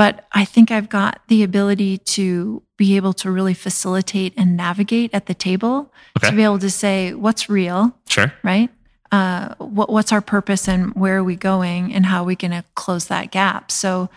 but 0.00 0.24
I 0.32 0.46
think 0.46 0.70
I've 0.70 0.88
got 0.88 1.20
the 1.28 1.42
ability 1.42 1.98
to 1.98 2.62
be 2.78 2.96
able 2.96 3.12
to 3.12 3.30
really 3.30 3.52
facilitate 3.52 4.32
and 4.34 4.56
navigate 4.56 5.10
at 5.12 5.26
the 5.26 5.34
table 5.34 5.92
okay. 6.16 6.30
to 6.30 6.34
be 6.34 6.42
able 6.42 6.58
to 6.60 6.70
say 6.70 7.12
what's 7.12 7.50
real, 7.50 7.94
sure, 8.08 8.32
right? 8.42 8.70
Uh, 9.12 9.54
what, 9.56 9.90
what's 9.90 10.10
our 10.10 10.22
purpose 10.22 10.66
and 10.68 10.94
where 10.94 11.18
are 11.18 11.22
we 11.22 11.36
going 11.36 11.92
and 11.92 12.06
how 12.06 12.22
are 12.22 12.24
we 12.24 12.34
going 12.34 12.50
to 12.50 12.64
close 12.76 13.08
that 13.08 13.30
gap? 13.30 13.70
So 13.70 14.08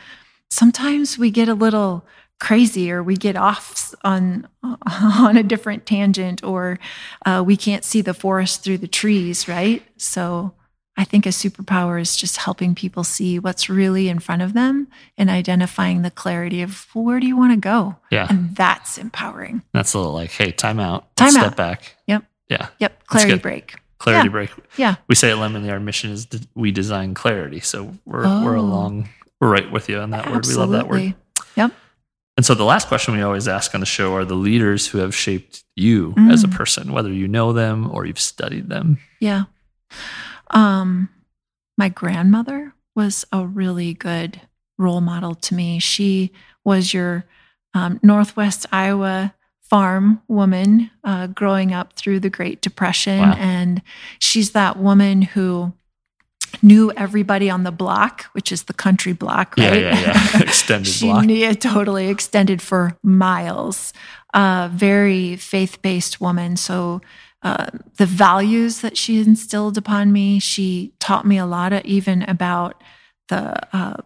sometimes 0.50 1.18
we 1.18 1.30
get 1.32 1.50
a 1.50 1.54
little 1.54 2.06
crazy 2.40 2.90
or 2.90 3.04
we 3.04 3.18
get 3.18 3.36
off 3.36 3.94
on 4.06 4.48
on 4.64 5.36
a 5.36 5.44
different 5.44 5.86
tangent 5.86 6.42
or 6.46 6.80
uh, 7.26 7.44
we 7.46 7.58
can't 7.58 7.84
see 7.84 8.00
the 8.00 8.14
forest 8.14 8.64
through 8.64 8.78
the 8.78 8.88
trees, 8.88 9.50
right? 9.50 9.84
So 9.98 10.54
I 10.96 11.04
think 11.06 11.26
a 11.26 11.30
superpower 11.30 12.00
is 12.00 12.16
just 12.16 12.38
helping 12.38 12.76
people 12.76 13.04
see 13.04 13.40
what's 13.40 13.68
really 13.68 14.10
in 14.10 14.20
front 14.20 14.44
of 14.44 14.54
them 14.54 14.88
and 15.18 15.30
identifying 15.30 16.04
the 16.04 16.12
clarity 16.12 16.62
of 16.62 16.88
well, 16.94 17.04
where 17.04 17.20
do 17.20 17.26
you 17.26 17.36
want 17.36 17.52
to 17.54 17.58
go? 17.58 17.96
Yeah. 18.12 18.28
And 18.30 18.56
that's 18.56 18.98
empowering. 19.00 19.64
That's 19.74 19.94
a 19.94 19.98
little 19.98 20.14
like, 20.14 20.32
hey, 20.32 20.52
time 20.52 20.80
out. 20.80 21.16
Time 21.16 21.32
Step 21.32 21.46
out. 21.46 21.56
back. 21.56 21.96
Yep. 22.08 22.26
Yeah. 22.50 22.68
Yep. 22.80 23.08
Clarity 23.08 23.40
break. 23.40 23.76
Clarity 23.98 24.28
yeah. 24.28 24.32
break. 24.32 24.50
Yeah. 24.78 24.96
We 25.08 25.16
say 25.16 25.32
at 25.32 25.38
Lemonly, 25.38 25.72
our 25.72 25.80
mission 25.80 26.12
is 26.12 26.28
we 26.54 26.72
design 26.72 27.16
clarity. 27.16 27.60
So 27.60 27.96
we're, 28.06 28.26
oh. 28.26 28.44
we're 28.44 28.56
along, 28.56 29.10
we're 29.42 29.50
right 29.52 29.72
with 29.72 29.90
you 29.90 30.00
on 30.00 30.12
that 30.12 30.28
Absolutely. 30.28 30.38
word. 30.38 30.56
We 30.56 30.60
love 30.60 30.72
that 30.72 30.88
word. 30.90 31.16
Yep. 31.56 31.72
And 32.38 32.46
so 32.46 32.54
the 32.54 32.66
last 32.66 32.88
question 32.88 33.16
we 33.16 33.22
always 33.22 33.48
ask 33.48 33.74
on 33.74 33.80
the 33.80 33.86
show 33.86 34.14
are 34.16 34.26
the 34.26 34.36
leaders 34.36 34.88
who 34.88 35.00
have 35.00 35.16
shaped 35.16 35.64
you 35.76 36.14
Mm. 36.14 36.32
as 36.32 36.44
a 36.44 36.48
person, 36.48 36.92
whether 36.92 37.12
you 37.12 37.28
know 37.28 37.54
them 37.54 37.90
or 37.92 38.06
you've 38.06 38.20
studied 38.20 38.70
them. 38.70 39.00
Yeah. 39.20 39.44
Um, 40.54 41.10
my 41.78 41.90
grandmother 41.90 42.74
was 42.96 43.26
a 43.32 43.46
really 43.46 43.94
good 43.94 44.42
role 44.78 45.02
model 45.02 45.36
to 45.36 45.56
me. 45.56 45.80
She 45.80 46.32
was 46.64 46.94
your 46.94 47.26
um, 47.74 48.00
Northwest 48.04 48.66
Iowa 48.72 49.34
farm 49.62 50.22
woman 50.28 50.92
uh, 51.04 51.28
growing 51.28 51.74
up 51.74 51.94
through 51.94 52.20
the 52.20 52.30
Great 52.30 52.62
Depression. 52.62 53.20
Wow. 53.20 53.36
And 53.40 53.82
she's 54.20 54.52
that 54.52 54.78
woman 54.78 55.24
who 55.24 55.74
knew 56.62 56.92
everybody 56.96 57.50
on 57.50 57.64
the 57.64 57.72
block, 57.72 58.26
which 58.34 58.52
is 58.52 58.64
the 58.64 58.74
country 58.74 59.14
block, 59.14 59.56
right? 59.58 59.82
yeah, 59.82 60.00
yeah. 60.00 60.42
Extended 60.42 60.92
she 60.92 61.08
block. 61.08 61.26
knew 61.26 61.48
it 61.48 61.60
totally 61.60 62.10
extended 62.10 62.62
for 62.62 62.98
miles. 63.02 63.94
Uh, 64.34 64.70
very 64.72 65.36
faith 65.36 65.82
based 65.82 66.22
woman. 66.22 66.56
So 66.56 67.02
uh, 67.44 67.68
the 67.98 68.06
values 68.06 68.80
that 68.80 68.98
she 68.98 69.20
instilled 69.20 69.78
upon 69.78 70.14
me, 70.14 70.40
she 70.40 70.94
taught 71.00 71.28
me 71.28 71.38
a 71.38 71.46
lot, 71.46 71.74
of, 71.74 71.84
even 71.84 72.24
about 72.24 72.82
the 73.28 73.76
uh, 73.76 73.98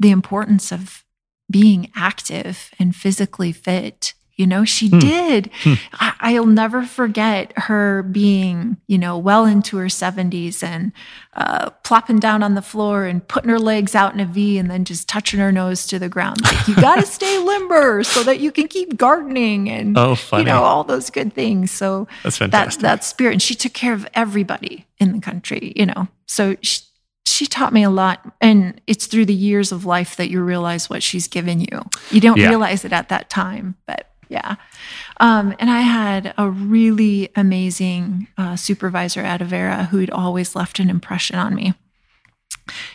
the 0.00 0.10
importance 0.10 0.72
of 0.72 1.04
being 1.50 1.90
active 1.94 2.70
and 2.78 2.96
physically 2.96 3.52
fit. 3.52 4.14
You 4.36 4.48
know, 4.48 4.64
she 4.64 4.88
Hmm. 4.88 4.98
did. 4.98 5.50
Hmm. 5.62 5.74
I, 5.92 6.12
I'll 6.34 6.46
never 6.46 6.82
forget 6.84 7.52
her 7.56 8.02
being, 8.02 8.78
you 8.88 8.98
know, 8.98 9.16
well 9.16 9.44
into 9.46 9.76
her 9.76 9.86
70s 9.86 10.60
and 10.62 10.90
uh, 11.34 11.70
plopping 11.84 12.18
down 12.18 12.42
on 12.42 12.54
the 12.54 12.62
floor 12.62 13.04
and 13.04 13.26
putting 13.28 13.50
her 13.50 13.60
legs 13.60 13.94
out 13.94 14.12
in 14.12 14.18
a 14.18 14.24
V 14.26 14.58
and 14.58 14.68
then 14.70 14.84
just 14.84 15.08
touching 15.08 15.38
her 15.38 15.52
nose 15.52 15.86
to 15.86 15.98
the 16.00 16.08
ground. 16.08 16.42
Like, 16.42 16.66
you 16.66 16.74
got 16.74 16.96
to 16.96 17.06
stay 17.06 17.38
limber 17.38 18.02
so 18.02 18.24
that 18.24 18.40
you 18.40 18.50
can 18.50 18.66
keep 18.66 18.96
gardening 18.96 19.68
and, 19.70 19.96
Oh, 19.96 20.16
funny. 20.16 20.42
you 20.42 20.46
know, 20.48 20.62
all 20.64 20.82
those 20.82 21.10
good 21.10 21.32
things. 21.32 21.70
So 21.70 22.08
That's 22.24 22.38
that, 22.38 22.76
that 22.80 23.04
spirit. 23.04 23.32
And 23.34 23.42
she 23.42 23.54
took 23.54 23.72
care 23.72 23.92
of 23.92 24.04
everybody 24.14 24.86
in 24.98 25.12
the 25.12 25.20
country, 25.20 25.72
you 25.76 25.86
know. 25.86 26.08
So 26.26 26.56
she, 26.60 26.80
she 27.26 27.46
taught 27.46 27.72
me 27.72 27.84
a 27.84 27.90
lot. 27.90 28.20
And 28.40 28.80
it's 28.88 29.06
through 29.06 29.26
the 29.26 29.34
years 29.34 29.70
of 29.70 29.84
life 29.84 30.16
that 30.16 30.28
you 30.30 30.42
realize 30.42 30.90
what 30.90 31.02
she's 31.04 31.28
given 31.28 31.60
you. 31.60 31.82
You 32.10 32.20
don't 32.20 32.36
Yeah. 32.38 32.48
realize 32.48 32.84
it 32.84 32.92
at 32.92 33.08
that 33.10 33.30
time, 33.30 33.76
but 33.86 34.10
yeah. 34.34 34.56
Um, 35.20 35.54
and 35.60 35.70
I 35.70 35.80
had 35.80 36.34
a 36.36 36.50
really 36.50 37.30
amazing 37.36 38.26
uh, 38.36 38.56
supervisor 38.56 39.20
at 39.20 39.40
Avera 39.40 39.88
who'd 39.88 40.10
always 40.10 40.56
left 40.56 40.80
an 40.80 40.90
impression 40.90 41.36
on 41.36 41.54
me. 41.54 41.74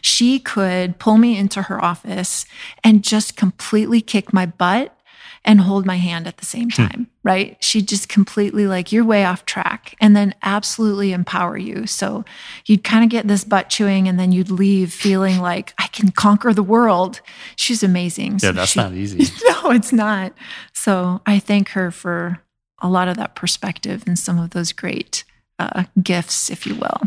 She 0.02 0.39
could 0.39 0.99
pull 0.99 1.17
me 1.17 1.38
into 1.38 1.63
her 1.63 1.84
office 1.84 2.45
and 2.84 3.04
just 3.04 3.38
completely 3.38 4.02
kick 4.02 4.34
my 4.34 4.45
butt 4.45 4.98
and 5.45 5.62
hold 5.62 5.86
my 5.86 5.95
hand 5.97 6.28
at 6.28 6.38
the 6.38 6.45
same 6.45 6.69
time, 6.69 7.08
right? 7.23 7.58
She'd 7.63 7.88
just 7.88 8.10
completely 8.10 8.67
like, 8.67 8.91
you're 8.91 9.06
way 9.06 9.23
off 9.25 9.45
track, 9.45 9.95
and 10.02 10.15
then 10.15 10.36
absolutely 10.43 11.13
empower 11.13 11.58
you. 11.58 11.88
So 11.88 12.25
you'd 12.65 12.84
kind 12.84 13.04
of 13.04 13.10
get 13.10 13.28
this 13.28 13.43
butt 13.43 13.69
chewing, 13.69 14.08
and 14.08 14.19
then 14.19 14.32
you'd 14.32 14.52
leave 14.52 14.91
feeling 14.93 15.39
like, 15.39 15.73
I 15.80 15.88
can 15.88 16.12
conquer 16.12 16.54
the 16.54 16.63
world. 16.63 17.21
She's 17.56 17.84
amazing. 17.84 18.34
yeah, 18.34 18.38
So 18.39 18.52
that's 18.52 18.71
she- 18.71 18.80
not 18.80 18.93
easy. 18.93 19.19
no, 19.63 19.71
it's 19.71 19.93
not. 19.93 20.34
So 20.73 21.21
I 21.25 21.39
thank 21.39 21.69
her 21.69 21.89
for 21.91 22.41
a 22.82 22.89
lot 22.89 23.08
of 23.08 23.17
that 23.17 23.36
perspective 23.36 24.04
and 24.08 24.17
some 24.19 24.39
of 24.39 24.52
those 24.52 24.71
great 24.71 25.23
uh, 25.58 25.84
gifts, 26.02 26.49
if 26.49 26.65
you 26.67 26.75
will. 26.75 27.02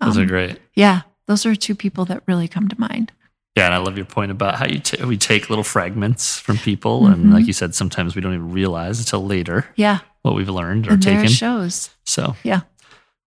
Those 0.00 0.18
are 0.18 0.22
Um, 0.22 0.26
great. 0.28 0.58
Yeah, 0.74 1.02
those 1.26 1.46
are 1.46 1.54
two 1.54 1.74
people 1.74 2.04
that 2.06 2.22
really 2.26 2.48
come 2.48 2.68
to 2.68 2.78
mind. 2.80 3.12
Yeah, 3.56 3.66
and 3.66 3.74
I 3.74 3.78
love 3.78 3.96
your 3.96 4.06
point 4.06 4.32
about 4.32 4.56
how 4.56 4.66
you 4.66 4.80
ta 4.80 5.06
we 5.06 5.16
take 5.16 5.48
little 5.48 5.62
fragments 5.64 6.38
from 6.40 6.58
people, 6.58 7.06
and 7.06 7.26
Mhm. 7.26 7.32
like 7.34 7.46
you 7.46 7.52
said, 7.52 7.74
sometimes 7.74 8.16
we 8.16 8.20
don't 8.20 8.34
even 8.34 8.50
realize 8.50 8.98
until 8.98 9.24
later 9.24 9.66
Yeah, 9.76 10.00
what 10.22 10.34
we've 10.34 10.48
learned 10.48 10.88
or 10.88 10.94
and 10.94 11.02
taken. 11.02 11.28
shows. 11.28 11.90
So 12.04 12.34
Yeah. 12.42 12.60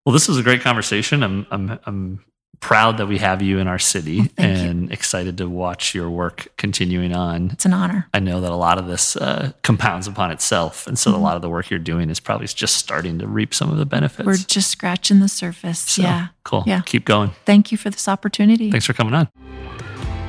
Well, 0.04 0.12
this 0.12 0.28
was 0.28 0.38
a 0.38 0.42
great 0.42 0.60
conversation. 0.62 1.22
I'm 1.22 1.46
I'm 1.50 1.78
I'm 1.86 2.20
proud 2.60 2.98
that 2.98 3.06
we 3.06 3.18
have 3.18 3.40
you 3.40 3.58
in 3.58 3.68
our 3.68 3.78
city 3.78 4.18
Well, 4.18 4.28
thank 4.36 4.58
you. 4.58 4.64
and 4.68 4.92
excited 4.92 5.38
to 5.38 5.48
watch 5.48 5.94
your 5.94 6.10
work 6.10 6.48
continuing 6.58 7.14
on. 7.14 7.50
It's 7.52 7.64
an 7.64 7.72
honor. 7.72 8.08
I 8.12 8.18
know 8.18 8.40
that 8.40 8.50
a 8.50 8.56
lot 8.56 8.78
of 8.78 8.86
this 8.88 9.16
uh, 9.16 9.52
compounds 9.62 10.06
upon 10.08 10.30
itself, 10.32 10.86
and 10.88 10.98
so 10.98 11.12
a 11.12 11.14
Mhm. 11.18 11.22
lot 11.22 11.36
of 11.36 11.42
the 11.42 11.48
work 11.48 11.70
you're 11.70 11.78
doing 11.78 12.10
is 12.10 12.20
probably 12.20 12.48
just 12.48 12.74
starting 12.76 13.18
to 13.20 13.26
reap 13.28 13.54
some 13.54 13.70
of 13.70 13.78
the 13.78 13.86
benefits. 13.86 14.26
We're 14.26 14.36
just 14.36 14.70
scratching 14.70 15.20
the 15.20 15.28
surface. 15.28 15.78
So, 15.78 16.02
yeah. 16.02 16.26
cool. 16.44 16.64
Yeah. 16.66 16.80
keep 16.84 17.04
going. 17.06 17.30
Thank 17.46 17.70
you 17.72 17.78
for 17.78 17.88
this 17.90 18.08
opportunity. 18.08 18.70
Thanks 18.72 18.86
for 18.86 18.92
coming 18.92 19.14
on. 19.14 19.28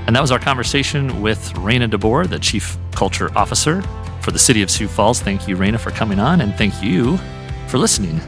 And 0.07 0.15
that 0.15 0.21
was 0.21 0.31
our 0.31 0.39
conversation 0.39 1.21
with 1.21 1.39
Raina 1.53 1.89
DeBoer, 1.89 2.27
the 2.27 2.39
Chief 2.39 2.77
Culture 2.91 3.29
Officer 3.37 3.81
for 4.21 4.31
the 4.31 4.39
City 4.39 4.61
of 4.61 4.69
Sioux 4.69 4.87
Falls. 4.87 5.19
Thank 5.19 5.47
you, 5.47 5.55
Raina, 5.55 5.79
for 5.79 5.91
coming 5.91 6.19
on, 6.19 6.41
and 6.41 6.53
thank 6.55 6.81
you 6.81 7.17
for 7.67 7.77
listening. 7.77 8.19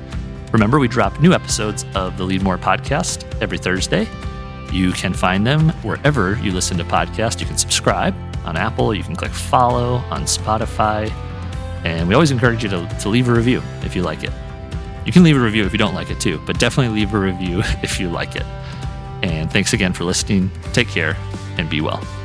Remember, 0.52 0.80
we 0.80 0.88
drop 0.88 1.20
new 1.22 1.34
episodes 1.34 1.86
of 1.96 2.18
the 2.18 2.24
Lead 2.24 2.42
More 2.42 2.58
podcast 2.58 3.26
every 3.42 3.58
Thursday. 3.58 4.08
You 4.72 4.92
can 4.92 5.14
find 5.14 5.46
them 5.46 5.70
wherever 5.84 6.38
you 6.42 6.52
listen 6.52 6.78
to 6.78 6.84
podcasts. 6.84 7.40
You 7.40 7.46
can 7.46 7.58
subscribe 7.58 8.16
on 8.46 8.58
Apple, 8.58 8.94
you 8.94 9.04
can 9.04 9.16
click 9.16 9.32
follow 9.32 9.96
on 10.10 10.24
Spotify, 10.24 11.12
and 11.84 12.08
we 12.08 12.14
always 12.14 12.32
encourage 12.32 12.64
you 12.64 12.70
to, 12.70 12.88
to 13.00 13.10
leave 13.10 13.28
a 13.28 13.34
review 13.34 13.62
if 13.84 13.96
you 13.96 14.02
like 14.02 14.24
it. 14.24 14.32
You 15.06 15.12
can 15.12 15.24
leave 15.24 15.38
a 15.38 15.40
review 15.40 15.66
if 15.66 15.72
you 15.72 15.78
don't 15.78 15.94
like 15.94 16.10
it 16.10 16.20
too, 16.20 16.42
but 16.46 16.60
definitely 16.60 16.94
leave 16.94 17.14
a 17.14 17.20
review 17.20 17.60
if 17.84 18.00
you 18.00 18.10
like 18.10 18.36
it. 18.36 18.46
And 19.24 19.52
thanks 19.52 19.74
again 19.74 19.94
for 19.94 20.04
listening. 20.04 20.50
Take 20.74 20.88
care 20.88 21.16
and 21.58 21.70
be 21.70 21.82
well. 21.82 22.21